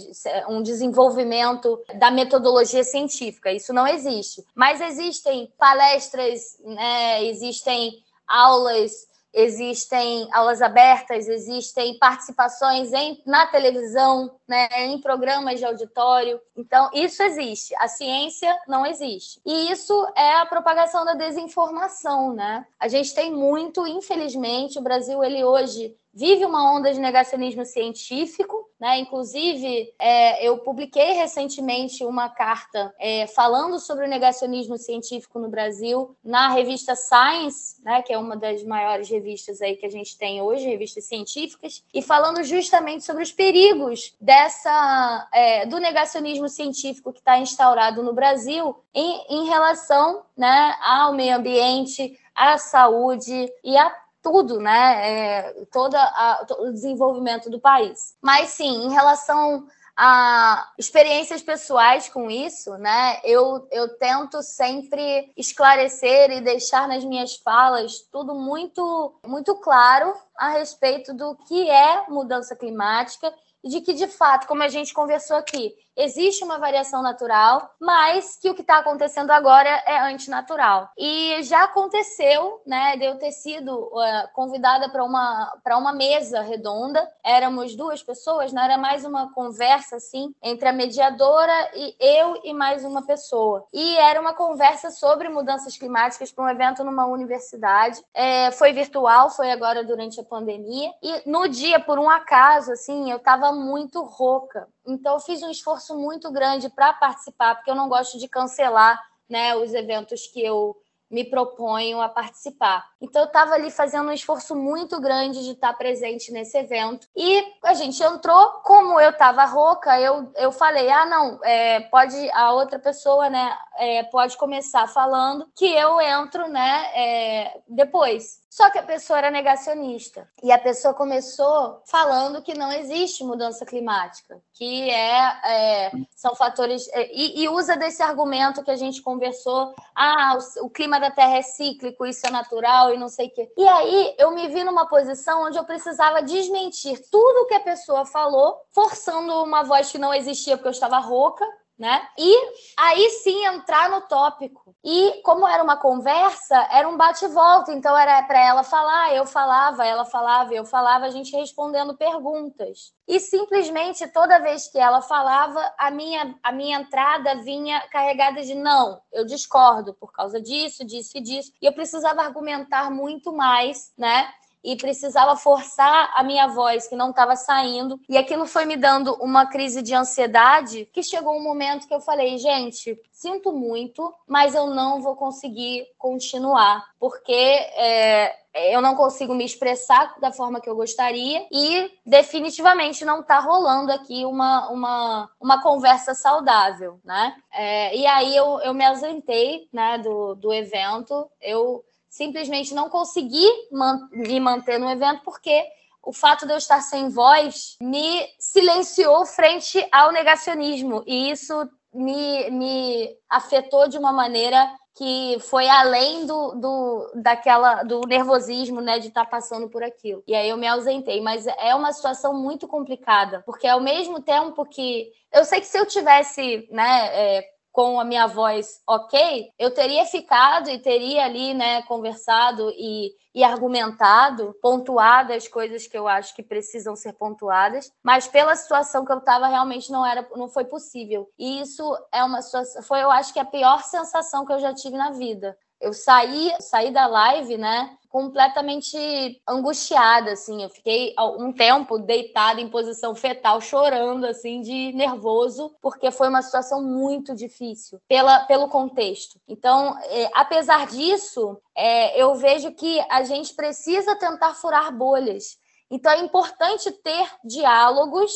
[0.50, 3.52] um desenvolvimento da metodologia científica.
[3.52, 4.44] Isso não existe.
[4.56, 7.26] Mas existem palestras, né?
[7.26, 16.40] existem aulas existem aulas abertas, existem participações em, na televisão, né, em programas de auditório.
[16.56, 17.76] Então, isso existe.
[17.78, 19.40] A ciência não existe.
[19.46, 22.66] E isso é a propagação da desinformação, né?
[22.80, 28.70] A gente tem muito, infelizmente, o Brasil, ele hoje vive uma onda de negacionismo científico,
[28.80, 29.00] né?
[29.00, 36.16] Inclusive, é, eu publiquei recentemente uma carta é, falando sobre o negacionismo científico no Brasil
[36.24, 38.02] na revista Science, né?
[38.02, 42.02] Que é uma das maiores revistas aí que a gente tem hoje, revistas científicas, e
[42.02, 48.76] falando justamente sobre os perigos dessa é, do negacionismo científico que está instaurado no Brasil
[48.94, 55.10] em, em relação, né, ao meio ambiente, à saúde e a tudo, né?
[55.10, 58.16] É, todo a, o desenvolvimento do país.
[58.22, 63.22] Mas sim, em relação a experiências pessoais com isso, né?
[63.24, 70.50] Eu, eu tento sempre esclarecer e deixar nas minhas falas tudo muito muito claro a
[70.50, 73.34] respeito do que é mudança climática
[73.66, 78.50] de que de fato, como a gente conversou aqui, existe uma variação natural, mas que
[78.50, 80.90] o que está acontecendo agora é antinatural.
[80.98, 87.08] E já aconteceu, né, de eu ter sido uh, convidada para uma, uma mesa redonda,
[87.24, 92.54] éramos duas pessoas, não era mais uma conversa assim entre a mediadora e eu e
[92.54, 93.66] mais uma pessoa.
[93.74, 98.02] E era uma conversa sobre mudanças climáticas para um evento numa universidade.
[98.14, 100.92] É, foi virtual, foi agora durante a pandemia.
[101.02, 104.68] E no dia, por um acaso, assim, eu estava muito rouca.
[104.86, 109.02] Então, eu fiz um esforço muito grande para participar, porque eu não gosto de cancelar
[109.28, 110.76] né, os eventos que eu
[111.10, 112.86] me proponho a participar.
[113.06, 117.08] Então eu estava ali fazendo um esforço muito grande de estar presente nesse evento.
[117.16, 122.30] E a gente entrou, como eu estava rouca, eu, eu falei: ah, não, é, pode
[122.32, 128.44] a outra pessoa, né, é, pode começar falando que eu entro, né, é, depois.
[128.56, 130.30] Só que a pessoa era negacionista.
[130.42, 136.88] E a pessoa começou falando que não existe mudança climática, que é, é são fatores.
[136.94, 141.12] É, e, e, usa desse argumento que a gente conversou: ah, o, o, clima da
[141.12, 143.52] Terra é cíclico, isso é natural e não sei o quê.
[143.58, 148.06] E aí eu me vi numa posição onde eu precisava desmentir tudo que a pessoa
[148.06, 151.46] falou, forçando uma voz que não existia porque eu estava rouca
[151.78, 152.08] né?
[152.18, 152.36] E
[152.78, 154.74] aí sim entrar no tópico.
[154.84, 159.86] E como era uma conversa, era um bate-volta, então era para ela falar, eu falava,
[159.86, 162.94] ela falava, eu falava, a gente respondendo perguntas.
[163.08, 168.56] E simplesmente toda vez que ela falava, a minha a minha entrada vinha carregada de
[168.56, 171.52] não, eu discordo por causa disso, disso e disso.
[171.62, 174.28] E eu precisava argumentar muito mais, né?
[174.66, 178.00] E precisava forçar a minha voz que não estava saindo.
[178.10, 182.02] E aquilo foi me dando uma crise de ansiedade que chegou um momento que eu
[182.02, 188.36] falei, gente, sinto muito, mas eu não vou conseguir continuar, porque é,
[188.74, 193.92] eu não consigo me expressar da forma que eu gostaria e definitivamente não está rolando
[193.92, 197.36] aqui uma, uma, uma conversa saudável, né?
[197.54, 201.84] É, e aí eu, eu me ausentei né, do, do evento, eu
[202.16, 205.66] simplesmente não consegui man me manter no evento porque
[206.02, 211.54] o fato de eu estar sem voz me silenciou frente ao negacionismo e isso
[211.94, 214.66] me, me afetou de uma maneira
[214.98, 220.24] que foi além do, do, daquela, do nervosismo, né, de estar passando por aquilo.
[220.26, 224.66] E aí eu me ausentei, mas é uma situação muito complicada, porque ao mesmo tempo
[224.66, 229.70] que eu sei que se eu tivesse, né, é, com a minha voz ok, eu
[229.70, 236.08] teria ficado e teria ali, né, conversado e, e argumentado, pontuado as coisas que eu
[236.08, 240.48] acho que precisam ser pontuadas, mas pela situação que eu estava realmente não era, não
[240.48, 241.28] foi possível.
[241.38, 244.74] E isso é uma situação, foi eu acho que a pior sensação que eu já
[244.74, 245.58] tive na vida.
[245.86, 250.64] Eu saí, saí da live, né, completamente angustiada, assim.
[250.64, 256.42] Eu fiquei um tempo deitada em posição fetal, chorando, assim, de nervoso, porque foi uma
[256.42, 259.40] situação muito difícil pela, pelo contexto.
[259.48, 265.56] Então, é, apesar disso, é, eu vejo que a gente precisa tentar furar bolhas.
[265.92, 268.32] Então, é importante ter diálogos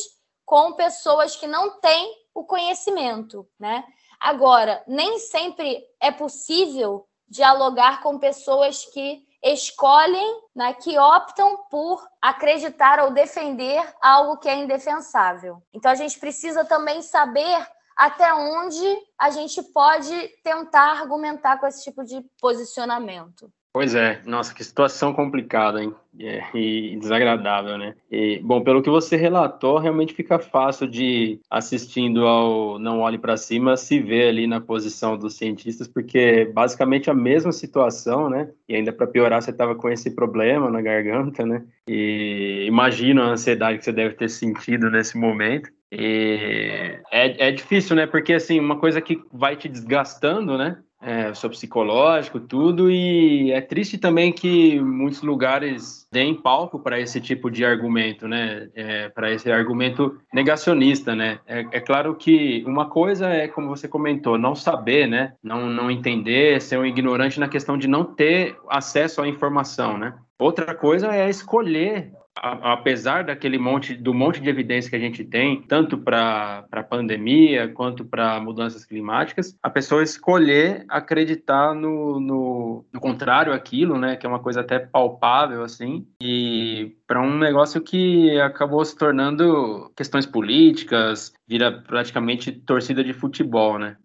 [0.46, 3.82] com pessoas que não têm o conhecimento, né?
[4.20, 13.00] Agora, nem sempre é possível dialogar com pessoas que escolhem, né, que optam por acreditar
[13.00, 15.62] ou defender algo que é indefensável.
[15.72, 17.66] Então a gente precisa também saber
[17.96, 23.50] até onde a gente pode tentar argumentar com esse tipo de posicionamento.
[23.72, 25.94] Pois é, nossa, que situação complicada, hein?
[26.18, 27.94] É, e desagradável, né?
[28.10, 33.36] E, bom, pelo que você relatou, realmente fica fácil de, assistindo ao Não Olhe para
[33.36, 38.50] Cima, se ver ali na posição dos cientistas, porque basicamente a mesma situação, né?
[38.68, 41.64] E ainda para piorar, você estava com esse problema na garganta, né?
[41.86, 45.70] E imagino a ansiedade que você deve ter sentido nesse momento.
[45.92, 48.06] E é, é difícil, né?
[48.06, 50.82] Porque, assim, uma coisa que vai te desgastando, né?
[51.00, 57.20] É, seu psicológico, tudo, e é triste também que muitos lugares deem palco para esse
[57.20, 58.68] tipo de argumento, né?
[58.74, 61.38] É, para esse argumento negacionista, né?
[61.46, 65.34] É, é, claro que uma coisa é, como você comentou, não saber, né?
[65.42, 70.14] Não, não entender, ser um ignorante na questão de não ter acesso à informação, né?
[70.38, 75.62] Outra coisa é escolher apesar daquele monte do monte de evidência que a gente tem,
[75.62, 83.00] tanto para a pandemia quanto para mudanças climáticas, a pessoa escolher acreditar no, no, no
[83.00, 88.38] contrário aquilo, né, que é uma coisa até palpável assim, e para um negócio que
[88.40, 93.96] acabou se tornando questões políticas, vira praticamente torcida de futebol, né?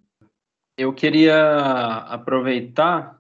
[0.78, 1.38] Eu queria
[2.10, 3.18] aproveitar,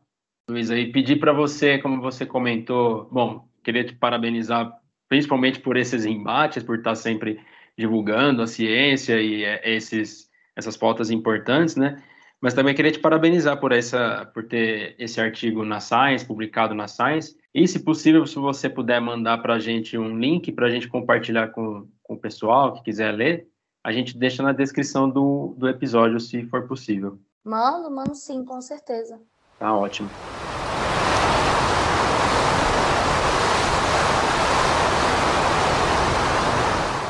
[0.49, 4.78] Luiz, e pedir para você, como você comentou, bom, queria te parabenizar
[5.16, 7.39] principalmente por esses embates, por estar sempre
[7.78, 12.03] divulgando a ciência e é, esses, essas pautas importantes, né?
[12.41, 16.86] Mas também queria te parabenizar por essa, por ter esse artigo na Science, publicado na
[16.89, 17.38] Science.
[17.53, 20.89] E, se possível, se você puder mandar para a gente um link para a gente
[20.89, 23.47] compartilhar com, com o pessoal que quiser ler,
[23.82, 27.18] a gente deixa na descrição do, do episódio, se for possível.
[27.41, 29.18] Mando, mando sim, com certeza.
[29.57, 30.09] Tá ótimo.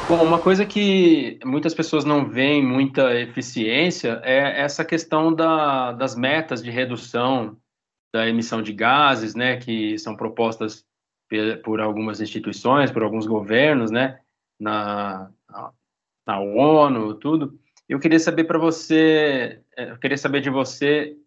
[0.07, 6.15] Bom, uma coisa que muitas pessoas não veem muita eficiência é essa questão da, das
[6.15, 7.57] metas de redução
[8.13, 10.85] da emissão de gases, né, que são propostas
[11.63, 14.19] por algumas instituições, por alguns governos, né,
[14.59, 15.31] na,
[16.25, 17.59] na ONU, tudo.
[17.89, 21.17] Eu queria saber para você, é, eu queria saber de você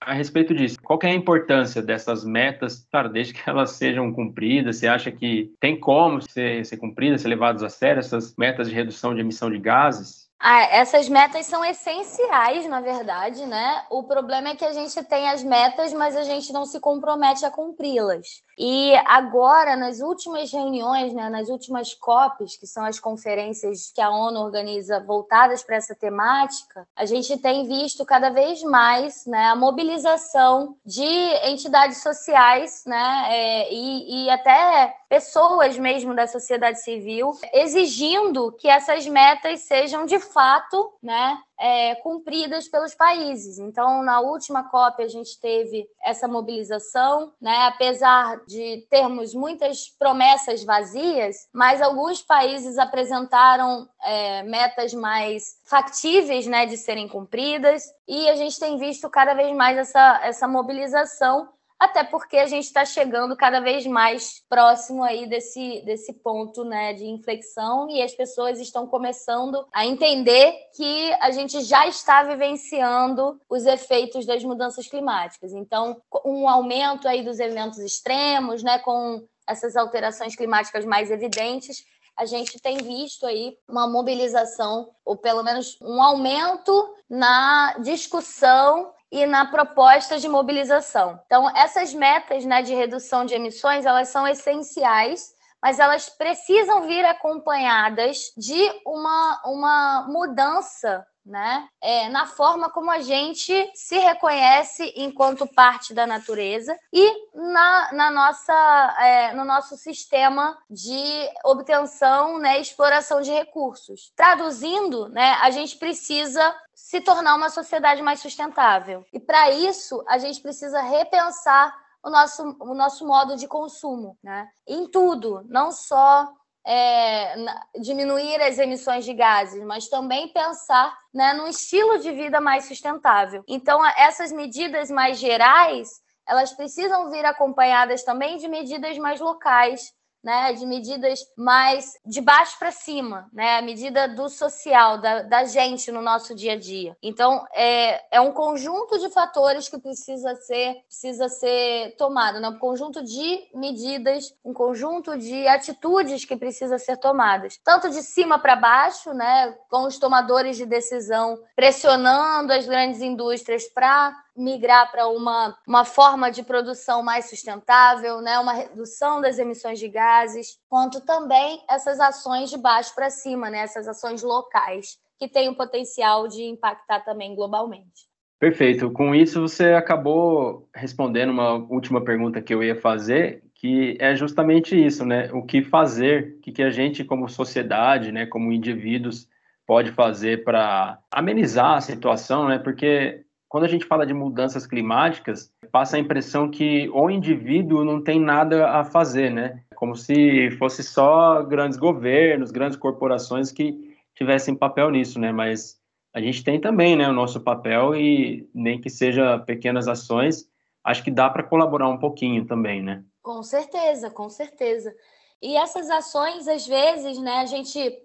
[0.00, 0.78] a respeito disso.
[0.82, 4.76] Qual é a importância dessas metas, claro, desde que elas sejam cumpridas?
[4.76, 8.74] Você acha que tem como ser, ser cumpridas, ser levadas a sério essas metas de
[8.74, 10.28] redução de emissão de gases?
[10.40, 13.84] Ah, essas metas são essenciais, na verdade, né?
[13.90, 17.44] O problema é que a gente tem as metas, mas a gente não se compromete
[17.44, 18.42] a cumpri-las.
[18.58, 24.10] E agora, nas últimas reuniões, né, nas últimas COPs, que são as conferências que a
[24.10, 29.54] ONU organiza voltadas para essa temática, a gente tem visto cada vez mais né, a
[29.54, 31.04] mobilização de
[31.48, 39.06] entidades sociais né, é, e, e até pessoas mesmo da sociedade civil exigindo que essas
[39.06, 43.58] metas sejam de fato né, é, cumpridas pelos países.
[43.58, 47.66] Então, na última COP, a gente teve essa mobilização, né?
[47.66, 56.66] apesar de termos muitas promessas vazias, mas alguns países apresentaram é, metas mais factíveis né,
[56.66, 61.48] de serem cumpridas, e a gente tem visto cada vez mais essa, essa mobilização
[61.78, 66.92] até porque a gente está chegando cada vez mais próximo aí desse, desse ponto né,
[66.92, 73.40] de inflexão e as pessoas estão começando a entender que a gente já está vivenciando
[73.48, 75.52] os efeitos das mudanças climáticas.
[75.52, 81.84] Então, um aumento aí dos eventos extremos, né, com essas alterações climáticas mais evidentes,
[82.16, 89.26] a gente tem visto aí uma mobilização, ou pelo menos um aumento na discussão e
[89.26, 91.20] na proposta de mobilização.
[91.26, 97.04] Então, essas metas né, de redução de emissões, elas são essenciais, mas elas precisam vir
[97.04, 101.68] acompanhadas de uma, uma mudança né?
[101.80, 108.10] É, na forma como a gente se reconhece enquanto parte da natureza e na, na
[108.10, 114.10] nossa, é, no nosso sistema de obtenção né, exploração de recursos.
[114.16, 116.54] Traduzindo, né, a gente precisa
[116.88, 119.04] se tornar uma sociedade mais sustentável.
[119.12, 121.70] E para isso, a gente precisa repensar
[122.02, 124.48] o nosso, o nosso modo de consumo, né?
[124.66, 126.26] Em tudo, não só
[126.66, 127.34] é,
[127.78, 133.44] diminuir as emissões de gases, mas também pensar né, num estilo de vida mais sustentável.
[133.46, 135.90] Então, essas medidas mais gerais,
[136.26, 142.58] elas precisam vir acompanhadas também de medidas mais locais, né, de medidas mais de baixo
[142.58, 146.96] para cima, né, a medida do social, da, da gente no nosso dia a dia.
[147.02, 152.58] Então, é, é um conjunto de fatores que precisa ser, precisa ser tomado, né, um
[152.58, 158.56] conjunto de medidas, um conjunto de atitudes que precisa ser tomadas, tanto de cima para
[158.56, 165.56] baixo, né, com os tomadores de decisão pressionando as grandes indústrias para migrar para uma,
[165.66, 168.38] uma forma de produção mais sustentável, né?
[168.38, 173.58] uma redução das emissões de gases, quanto também essas ações de baixo para cima, né?
[173.58, 178.08] essas ações locais, que têm o potencial de impactar também globalmente.
[178.38, 178.90] Perfeito.
[178.92, 184.76] Com isso, você acabou respondendo uma última pergunta que eu ia fazer, que é justamente
[184.76, 185.28] isso, né?
[185.32, 189.28] O que fazer, o que a gente, como sociedade, né, como indivíduos,
[189.66, 192.58] pode fazer para amenizar a situação, né?
[192.58, 198.02] Porque quando a gente fala de mudanças climáticas, passa a impressão que o indivíduo não
[198.02, 199.62] tem nada a fazer, né?
[199.74, 205.32] Como se fosse só grandes governos, grandes corporações que tivessem papel nisso, né?
[205.32, 205.78] Mas
[206.14, 210.48] a gente tem também, né, o nosso papel e nem que seja pequenas ações,
[210.84, 213.04] acho que dá para colaborar um pouquinho também, né?
[213.22, 214.94] Com certeza, com certeza.
[215.40, 218.02] E essas ações, às vezes, né, a gente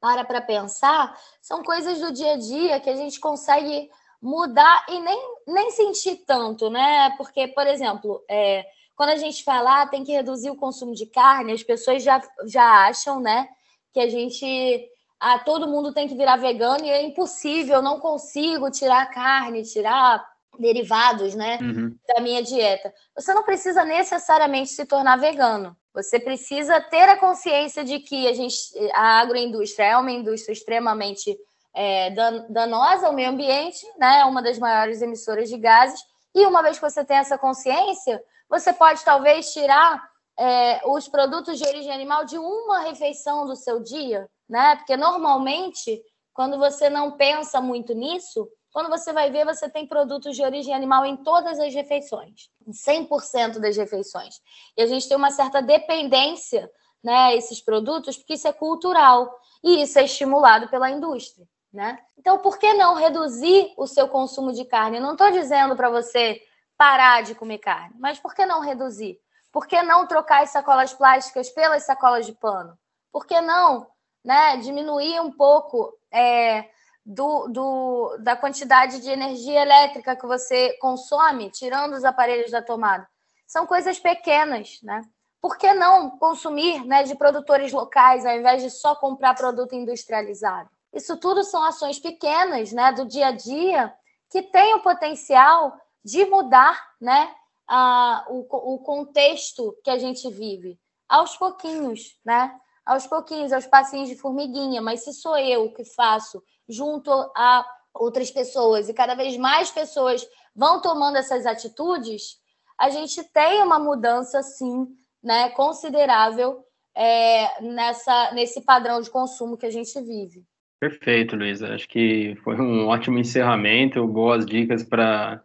[0.00, 3.88] para para pensar, são coisas do dia a dia que a gente consegue
[4.24, 7.14] mudar e nem, nem sentir tanto, né?
[7.18, 8.64] Porque, por exemplo, é,
[8.96, 12.22] quando a gente fala ah, tem que reduzir o consumo de carne, as pessoas já,
[12.46, 13.46] já acham, né,
[13.92, 14.88] que a gente
[15.20, 19.62] ah, todo mundo tem que virar vegano e é impossível, eu não consigo tirar carne,
[19.62, 20.24] tirar
[20.58, 21.94] derivados, né, uhum.
[22.08, 22.94] da minha dieta.
[23.14, 25.76] Você não precisa necessariamente se tornar vegano.
[25.92, 28.56] Você precisa ter a consciência de que a, gente,
[28.94, 31.36] a agroindústria é uma indústria extremamente
[31.74, 32.10] é,
[32.48, 36.00] danosa ao meio ambiente, né, é uma das maiores emissoras de gases.
[36.34, 40.02] E uma vez que você tem essa consciência, você pode talvez tirar
[40.38, 44.76] é, os produtos de origem animal de uma refeição do seu dia, né?
[44.76, 46.02] Porque normalmente,
[46.32, 50.74] quando você não pensa muito nisso, quando você vai ver, você tem produtos de origem
[50.74, 54.40] animal em todas as refeições, em 100% das refeições.
[54.76, 56.68] E a gente tem uma certa dependência,
[57.02, 61.98] né, esses produtos, porque isso é cultural e isso é estimulado pela indústria, né?
[62.16, 64.98] Então, por que não reduzir o seu consumo de carne?
[64.98, 66.40] Eu não estou dizendo para você
[66.78, 69.18] parar de comer carne, mas por que não reduzir?
[69.52, 72.78] Por que não trocar as sacolas plásticas pelas sacolas de pano?
[73.12, 73.86] Por que não
[74.24, 76.68] né, diminuir um pouco é,
[77.04, 83.06] do, do, da quantidade de energia elétrica que você consome, tirando os aparelhos da tomada.
[83.46, 85.02] São coisas pequenas, né?
[85.40, 90.70] Por que não consumir né, de produtores locais ao invés de só comprar produto industrializado?
[90.94, 93.92] Isso tudo são ações pequenas né, do dia a dia
[94.30, 97.34] que têm o potencial de mudar né,
[97.68, 100.78] a, o, o contexto que a gente vive
[101.08, 102.54] aos pouquinhos, né?
[102.86, 108.30] Aos pouquinhos, aos passinhos de formiguinha, mas se sou eu que faço junto a outras
[108.30, 112.38] pessoas e cada vez mais pessoas vão tomando essas atitudes,
[112.78, 114.86] a gente tem uma mudança, sim,
[115.22, 116.64] né, considerável
[116.94, 120.44] é, nessa, nesse padrão de consumo que a gente vive.
[120.84, 121.74] Perfeito, Luísa.
[121.74, 125.42] Acho que foi um ótimo encerramento, boas dicas para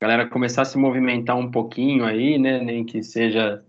[0.00, 2.58] galera começar a se movimentar um pouquinho aí, né?
[2.58, 3.64] Nem que seja,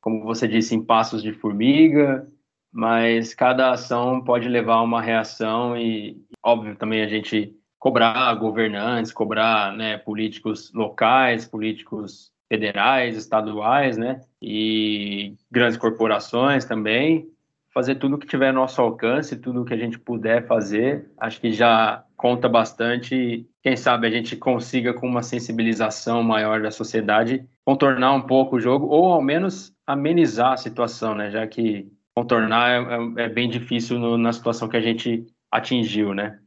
[0.00, 2.24] como você disse, em passos de formiga,
[2.72, 9.10] mas cada ação pode levar a uma reação e, óbvio, também a gente cobrar governantes,
[9.10, 17.28] cobrar né, políticos locais, políticos federais, estaduais, né, e grandes corporações também,
[17.74, 21.52] fazer tudo que tiver ao nosso alcance, tudo que a gente puder fazer, acho que
[21.52, 23.46] já conta bastante.
[23.60, 28.60] Quem sabe a gente consiga, com uma sensibilização maior da sociedade, contornar um pouco o
[28.60, 31.32] jogo, ou ao menos amenizar a situação, né?
[31.32, 36.14] Já que contornar é, é, é bem difícil no, na situação que a gente atingiu,
[36.14, 36.38] né?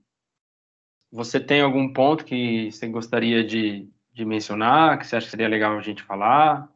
[1.11, 5.47] Você tem algum ponto que você gostaria de, de mencionar, que você acha que seria
[5.47, 6.69] legal a gente falar?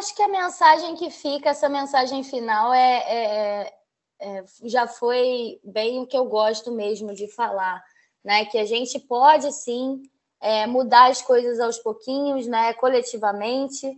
[0.00, 3.74] Acho que a mensagem que fica, essa mensagem final, é, é,
[4.18, 7.84] é, já foi bem o que eu gosto mesmo de falar,
[8.24, 8.46] né?
[8.46, 10.00] Que a gente pode sim
[10.40, 12.72] é, mudar as coisas aos pouquinhos, né?
[12.72, 13.94] Coletivamente,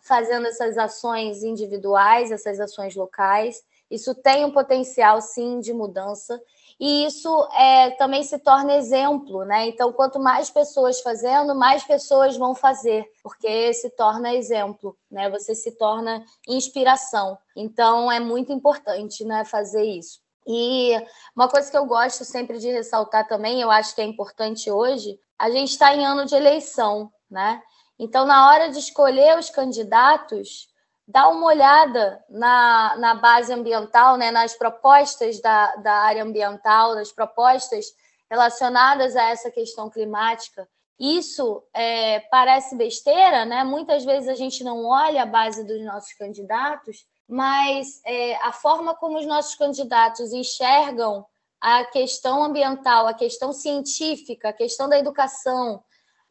[0.00, 3.62] fazendo essas ações individuais, essas ações locais.
[3.90, 6.40] Isso tem um potencial, sim, de mudança.
[6.78, 9.68] E isso é, também se torna exemplo, né?
[9.68, 15.30] Então, quanto mais pessoas fazendo, mais pessoas vão fazer, porque se torna exemplo, né?
[15.30, 17.38] Você se torna inspiração.
[17.56, 20.20] Então, é muito importante, né, fazer isso.
[20.46, 20.96] E
[21.36, 25.18] uma coisa que eu gosto sempre de ressaltar também, eu acho que é importante hoje,
[25.38, 27.62] a gente está em ano de eleição, né?
[27.98, 30.68] Então, na hora de escolher os candidatos,
[31.06, 37.12] dá uma olhada na, na base ambiental, né, nas propostas da, da área ambiental, nas
[37.12, 37.86] propostas
[38.30, 40.68] relacionadas a essa questão climática.
[40.98, 43.64] Isso é, parece besteira, né?
[43.64, 48.94] Muitas vezes a gente não olha a base dos nossos candidatos, mas é, a forma
[48.94, 51.26] como os nossos candidatos enxergam
[51.60, 55.82] a questão ambiental, a questão científica, a questão da educação,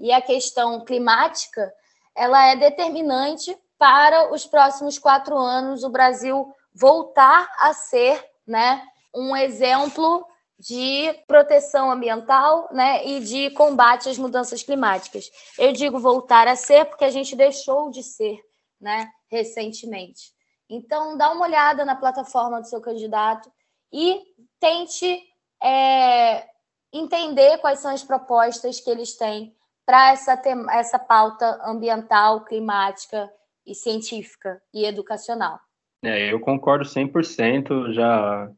[0.02, 1.72] e a questão climática,
[2.16, 8.80] ela é determinante para os próximos quatro anos o Brasil voltar a ser né,
[9.12, 10.24] um exemplo
[10.60, 15.32] de proteção ambiental né, e de combate às mudanças climáticas.
[15.58, 18.40] Eu digo voltar a ser porque a gente deixou de ser
[18.80, 20.32] né, recentemente.
[20.70, 23.52] Então, dá uma olhada na plataforma do seu candidato
[23.92, 24.22] e
[24.60, 25.24] tente
[25.60, 26.48] é,
[26.94, 29.56] entender quais são as propostas que eles têm
[29.88, 33.28] para essa, essa pauta ambiental, climática
[33.66, 35.60] e científica e educacional.
[36.04, 37.94] É, eu concordo 100%.
[37.94, 38.52] Já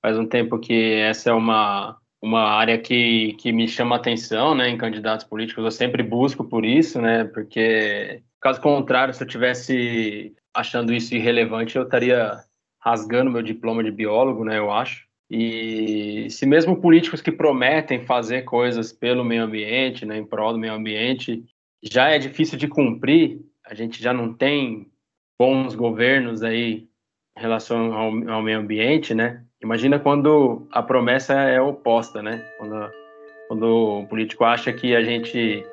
[0.00, 4.68] faz um tempo que essa é uma, uma área que, que me chama atenção né,
[4.68, 5.64] em candidatos políticos.
[5.64, 11.76] Eu sempre busco por isso, né, porque, caso contrário, se eu tivesse achando isso irrelevante,
[11.76, 12.38] eu estaria
[12.80, 15.04] rasgando meu diploma de biólogo, né, eu acho.
[15.30, 20.58] E se mesmo políticos que prometem fazer coisas pelo meio ambiente, né, em prol do
[20.58, 21.42] meio ambiente,
[21.82, 24.90] já é difícil de cumprir, a gente já não tem
[25.38, 26.88] bons governos aí
[27.36, 29.42] em relação ao, ao meio ambiente, né?
[29.62, 32.44] Imagina quando a promessa é oposta, né?
[32.58, 32.90] Quando,
[33.48, 35.64] quando o político acha que a gente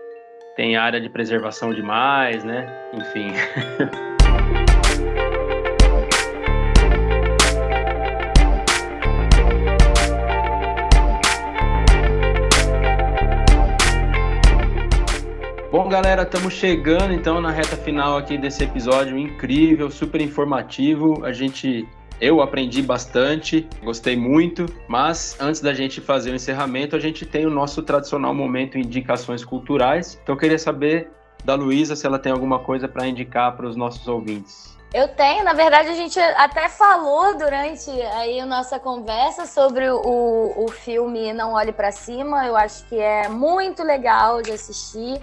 [0.56, 2.68] tem área de preservação demais, né?
[2.94, 3.32] Enfim.
[15.72, 21.24] Bom, galera, estamos chegando então na reta final aqui desse episódio incrível, super informativo.
[21.24, 21.88] A gente
[22.20, 27.46] eu aprendi bastante, gostei muito, mas antes da gente fazer o encerramento, a gente tem
[27.46, 30.20] o nosso tradicional momento indicações culturais.
[30.22, 31.10] Então eu queria saber
[31.46, 34.78] da Luísa se ela tem alguma coisa para indicar para os nossos ouvintes.
[34.94, 40.54] Eu tenho, na verdade, a gente até falou durante aí a nossa conversa sobre o,
[40.66, 42.46] o filme Não Olhe para Cima.
[42.46, 45.22] Eu acho que é muito legal de assistir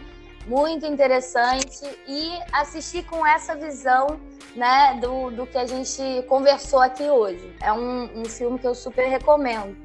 [0.48, 4.18] muito interessante e assistir com essa visão
[4.56, 7.54] né, do, do que a gente conversou aqui hoje.
[7.60, 9.76] É um, um filme que eu super recomendo.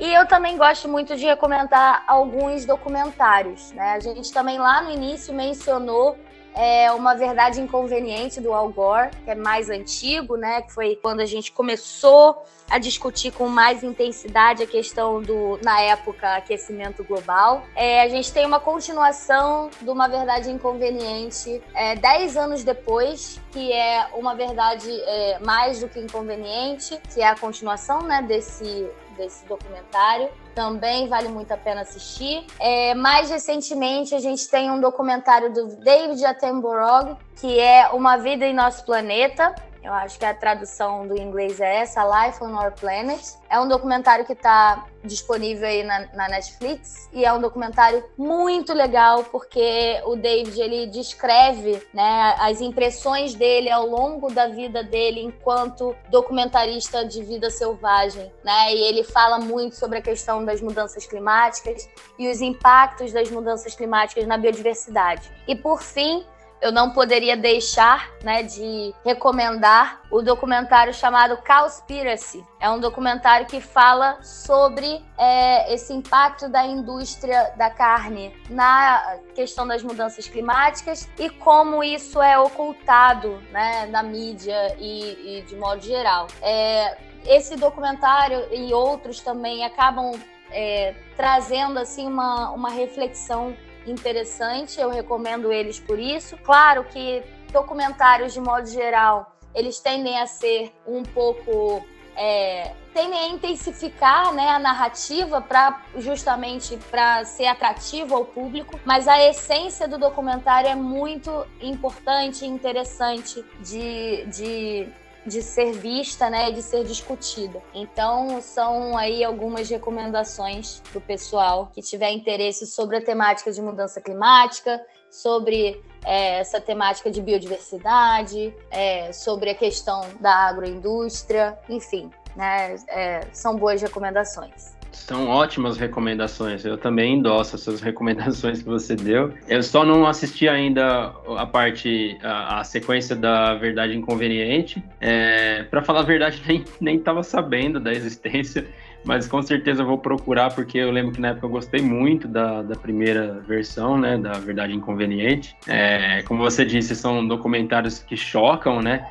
[0.00, 3.72] E eu também gosto muito de recomendar alguns documentários.
[3.72, 3.92] Né?
[3.92, 6.18] A gente também lá no início mencionou
[6.56, 10.62] é uma verdade inconveniente do Al Gore, que é mais antigo, né?
[10.62, 15.80] Que foi quando a gente começou a discutir com mais intensidade a questão do, na
[15.82, 17.62] época, aquecimento global.
[17.76, 23.72] É, a gente tem uma continuação de uma verdade inconveniente é, dez anos depois, que
[23.72, 29.44] é uma verdade é, mais do que inconveniente, que é a continuação né, desse desse
[29.46, 30.28] documentário.
[30.56, 32.46] Também vale muito a pena assistir.
[32.58, 38.46] É, mais recentemente, a gente tem um documentário do David Attenborough, que é Uma Vida
[38.46, 39.54] em Nosso Planeta.
[39.86, 43.22] Eu acho que a tradução do inglês é essa, Life on Our Planet.
[43.48, 48.72] É um documentário que está disponível aí na, na, Netflix e é um documentário muito
[48.74, 55.20] legal porque o David ele descreve né, as impressões dele ao longo da vida dele
[55.20, 58.74] enquanto documentarista de vida selvagem, né?
[58.74, 63.76] E ele fala muito sobre a questão das mudanças climáticas e os impactos das mudanças
[63.76, 65.30] climáticas na biodiversidade.
[65.46, 66.26] E por fim,
[66.60, 72.44] eu não poderia deixar né, de recomendar o documentário chamado Cowspiracy.
[72.58, 79.66] É um documentário que fala sobre é, esse impacto da indústria da carne na questão
[79.66, 85.82] das mudanças climáticas e como isso é ocultado né, na mídia e, e de modo
[85.82, 86.26] geral.
[86.40, 86.96] É,
[87.26, 90.12] esse documentário e outros também acabam
[90.50, 93.56] é, trazendo assim uma, uma reflexão
[93.86, 96.36] interessante, eu recomendo eles por isso.
[96.38, 97.22] Claro que
[97.52, 101.84] documentários, de modo geral, eles tendem a ser um pouco.
[102.18, 109.06] É, tendem a intensificar né, a narrativa para justamente para ser atrativo ao público, mas
[109.06, 114.88] a essência do documentário é muito importante e interessante de, de
[115.26, 117.60] de ser vista, né, de ser discutida.
[117.74, 123.60] Então, são aí algumas recomendações para o pessoal que tiver interesse sobre a temática de
[123.60, 124.80] mudança climática,
[125.10, 133.26] sobre é, essa temática de biodiversidade, é, sobre a questão da agroindústria, enfim, né, é,
[133.32, 134.75] são boas recomendações.
[135.06, 136.64] São ótimas recomendações.
[136.64, 139.32] Eu também endosso essas recomendações que você deu.
[139.48, 144.82] Eu só não assisti ainda a parte, a, a sequência da Verdade Inconveniente.
[145.00, 148.66] É, para falar a verdade, nem, nem tava sabendo da existência,
[149.04, 152.62] mas com certeza vou procurar, porque eu lembro que na época eu gostei muito da,
[152.62, 155.56] da primeira versão, né, da Verdade Inconveniente.
[155.68, 159.06] É, como você disse, são documentários que chocam, né?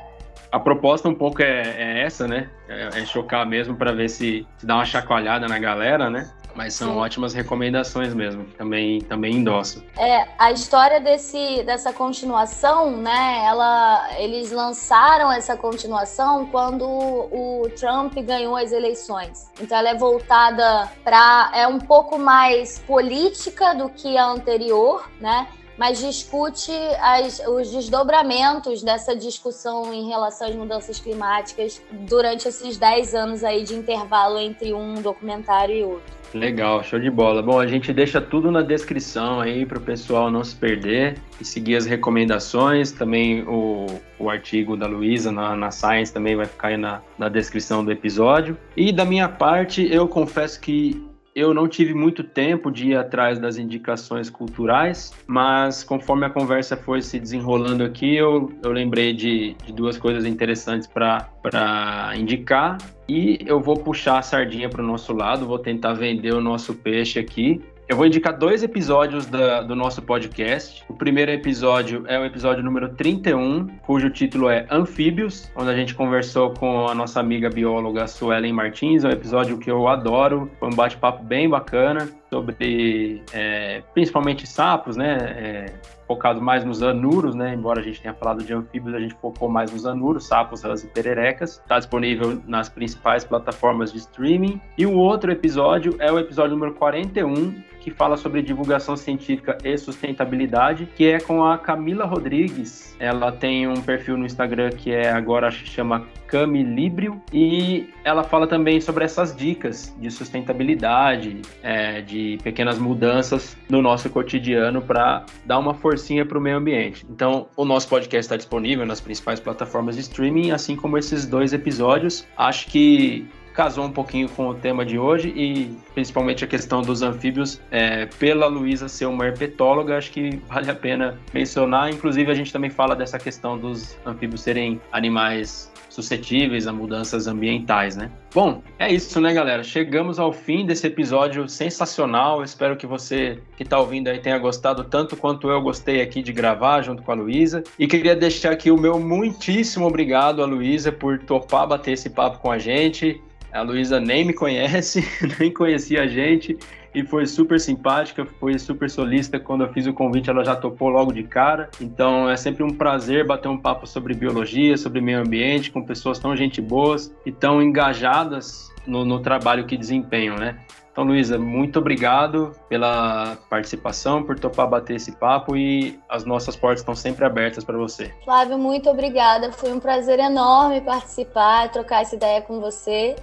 [0.50, 2.50] A proposta um pouco é, é essa, né?
[2.68, 6.30] É, é chocar mesmo para ver se, se, dá uma chacoalhada na galera, né?
[6.54, 6.98] Mas são Sim.
[6.98, 9.84] ótimas recomendações mesmo, também, também endosso.
[9.98, 13.44] É, a história desse, dessa continuação, né?
[13.44, 19.50] Ela, eles lançaram essa continuação quando o Trump ganhou as eleições.
[19.60, 21.50] Então ela é voltada para.
[21.54, 25.46] é um pouco mais política do que a anterior, né?
[25.76, 33.14] Mas discute as, os desdobramentos dessa discussão em relação às mudanças climáticas durante esses 10
[33.14, 36.16] anos aí de intervalo entre um documentário e outro.
[36.34, 37.40] Legal, show de bola.
[37.40, 41.44] Bom, a gente deixa tudo na descrição aí para o pessoal não se perder e
[41.44, 42.92] seguir as recomendações.
[42.92, 43.86] Também o,
[44.18, 47.90] o artigo da Luísa na, na Science também vai ficar aí na, na descrição do
[47.90, 48.56] episódio.
[48.76, 51.00] E da minha parte, eu confesso que
[51.36, 56.78] eu não tive muito tempo de ir atrás das indicações culturais, mas conforme a conversa
[56.78, 62.78] foi se desenrolando aqui, eu, eu lembrei de, de duas coisas interessantes para indicar.
[63.06, 66.72] E eu vou puxar a sardinha para o nosso lado, vou tentar vender o nosso
[66.72, 67.60] peixe aqui.
[67.88, 70.84] Eu vou indicar dois episódios da, do nosso podcast.
[70.88, 75.94] O primeiro episódio é o episódio número 31, cujo título é Anfíbios, onde a gente
[75.94, 79.04] conversou com a nossa amiga bióloga Suelen Martins.
[79.04, 84.96] É um episódio que eu adoro, foi um bate-papo bem bacana sobre é, principalmente sapos,
[84.96, 85.16] né?
[85.36, 85.74] É,
[86.06, 87.54] focado mais nos anuros, né?
[87.54, 90.84] Embora a gente tenha falado de anfíbios, a gente focou mais nos anuros, sapos, rãs
[90.84, 91.60] e pererecas.
[91.62, 94.60] Está disponível nas principais plataformas de streaming.
[94.78, 97.54] E o outro episódio é o episódio número 41,
[97.86, 102.96] que fala sobre divulgação científica e sustentabilidade, que é com a Camila Rodrigues.
[102.98, 108.80] Ela tem um perfil no Instagram que é agora chama Camilíbrio e ela fala também
[108.80, 115.72] sobre essas dicas de sustentabilidade, é, de pequenas mudanças no nosso cotidiano para dar uma
[115.72, 117.06] forcinha para o meio ambiente.
[117.08, 121.52] Então, o nosso podcast está disponível nas principais plataformas de streaming, assim como esses dois
[121.52, 122.26] episódios.
[122.36, 127.00] Acho que casou um pouquinho com o tema de hoje e principalmente a questão dos
[127.00, 127.60] anfíbios.
[127.70, 131.90] É, pela Luísa ser uma herpetóloga, acho que vale a pena mencionar.
[131.90, 137.96] Inclusive, a gente também fala dessa questão dos anfíbios serem animais suscetíveis a mudanças ambientais,
[137.96, 138.10] né?
[138.34, 139.64] Bom, é isso, né, galera?
[139.64, 142.44] Chegamos ao fim desse episódio sensacional.
[142.44, 146.34] Espero que você que está ouvindo aí tenha gostado tanto quanto eu gostei aqui de
[146.34, 147.64] gravar junto com a Luísa.
[147.78, 152.40] E queria deixar aqui o meu muitíssimo obrigado a Luísa por topar bater esse papo
[152.40, 153.22] com a gente.
[153.56, 155.02] A Luísa nem me conhece,
[155.40, 156.58] nem conhecia a gente
[156.94, 159.38] e foi super simpática, foi super solista.
[159.38, 161.68] Quando eu fiz o convite, ela já topou logo de cara.
[161.80, 166.18] Então é sempre um prazer bater um papo sobre biologia, sobre meio ambiente, com pessoas
[166.18, 170.58] tão gente boas e tão engajadas no, no trabalho que desempenham, né?
[170.90, 176.80] Então, Luísa, muito obrigado pela participação, por topar bater esse papo e as nossas portas
[176.80, 178.14] estão sempre abertas para você.
[178.24, 179.52] Flávio, muito obrigada.
[179.52, 183.14] Foi um prazer enorme participar, trocar essa ideia com você.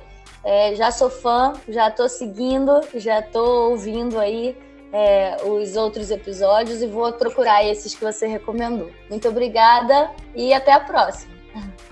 [0.44, 4.58] É, já sou fã, já estou seguindo, já estou ouvindo aí
[4.92, 8.92] é, os outros episódios e vou procurar esses que você recomendou.
[9.10, 11.34] Muito obrigada e até a próxima.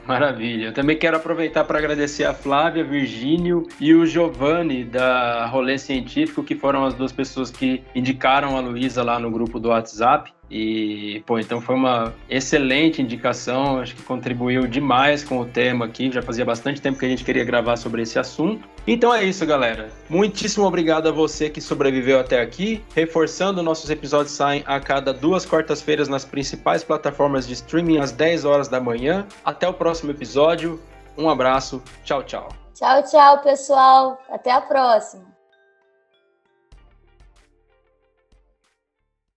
[0.06, 0.68] Maravilha.
[0.68, 6.44] Eu também quero aproveitar para agradecer a Flávia, Virgínio e o Giovanni da Rolê Científico,
[6.44, 10.34] que foram as duas pessoas que indicaram a Luísa lá no grupo do WhatsApp.
[10.52, 16.12] E, pô, então foi uma excelente indicação, acho que contribuiu demais com o tema aqui.
[16.12, 18.68] Já fazia bastante tempo que a gente queria gravar sobre esse assunto.
[18.86, 19.88] Então é isso, galera.
[20.10, 22.84] Muitíssimo obrigado a você que sobreviveu até aqui.
[22.94, 28.44] Reforçando, nossos episódios saem a cada duas quartas-feiras nas principais plataformas de streaming às 10
[28.44, 29.26] horas da manhã.
[29.46, 30.82] Até o próximo episódio.
[31.18, 31.82] Um abraço.
[32.04, 32.50] Tchau, tchau.
[32.74, 34.22] Tchau, tchau, pessoal.
[34.30, 35.31] Até a próxima.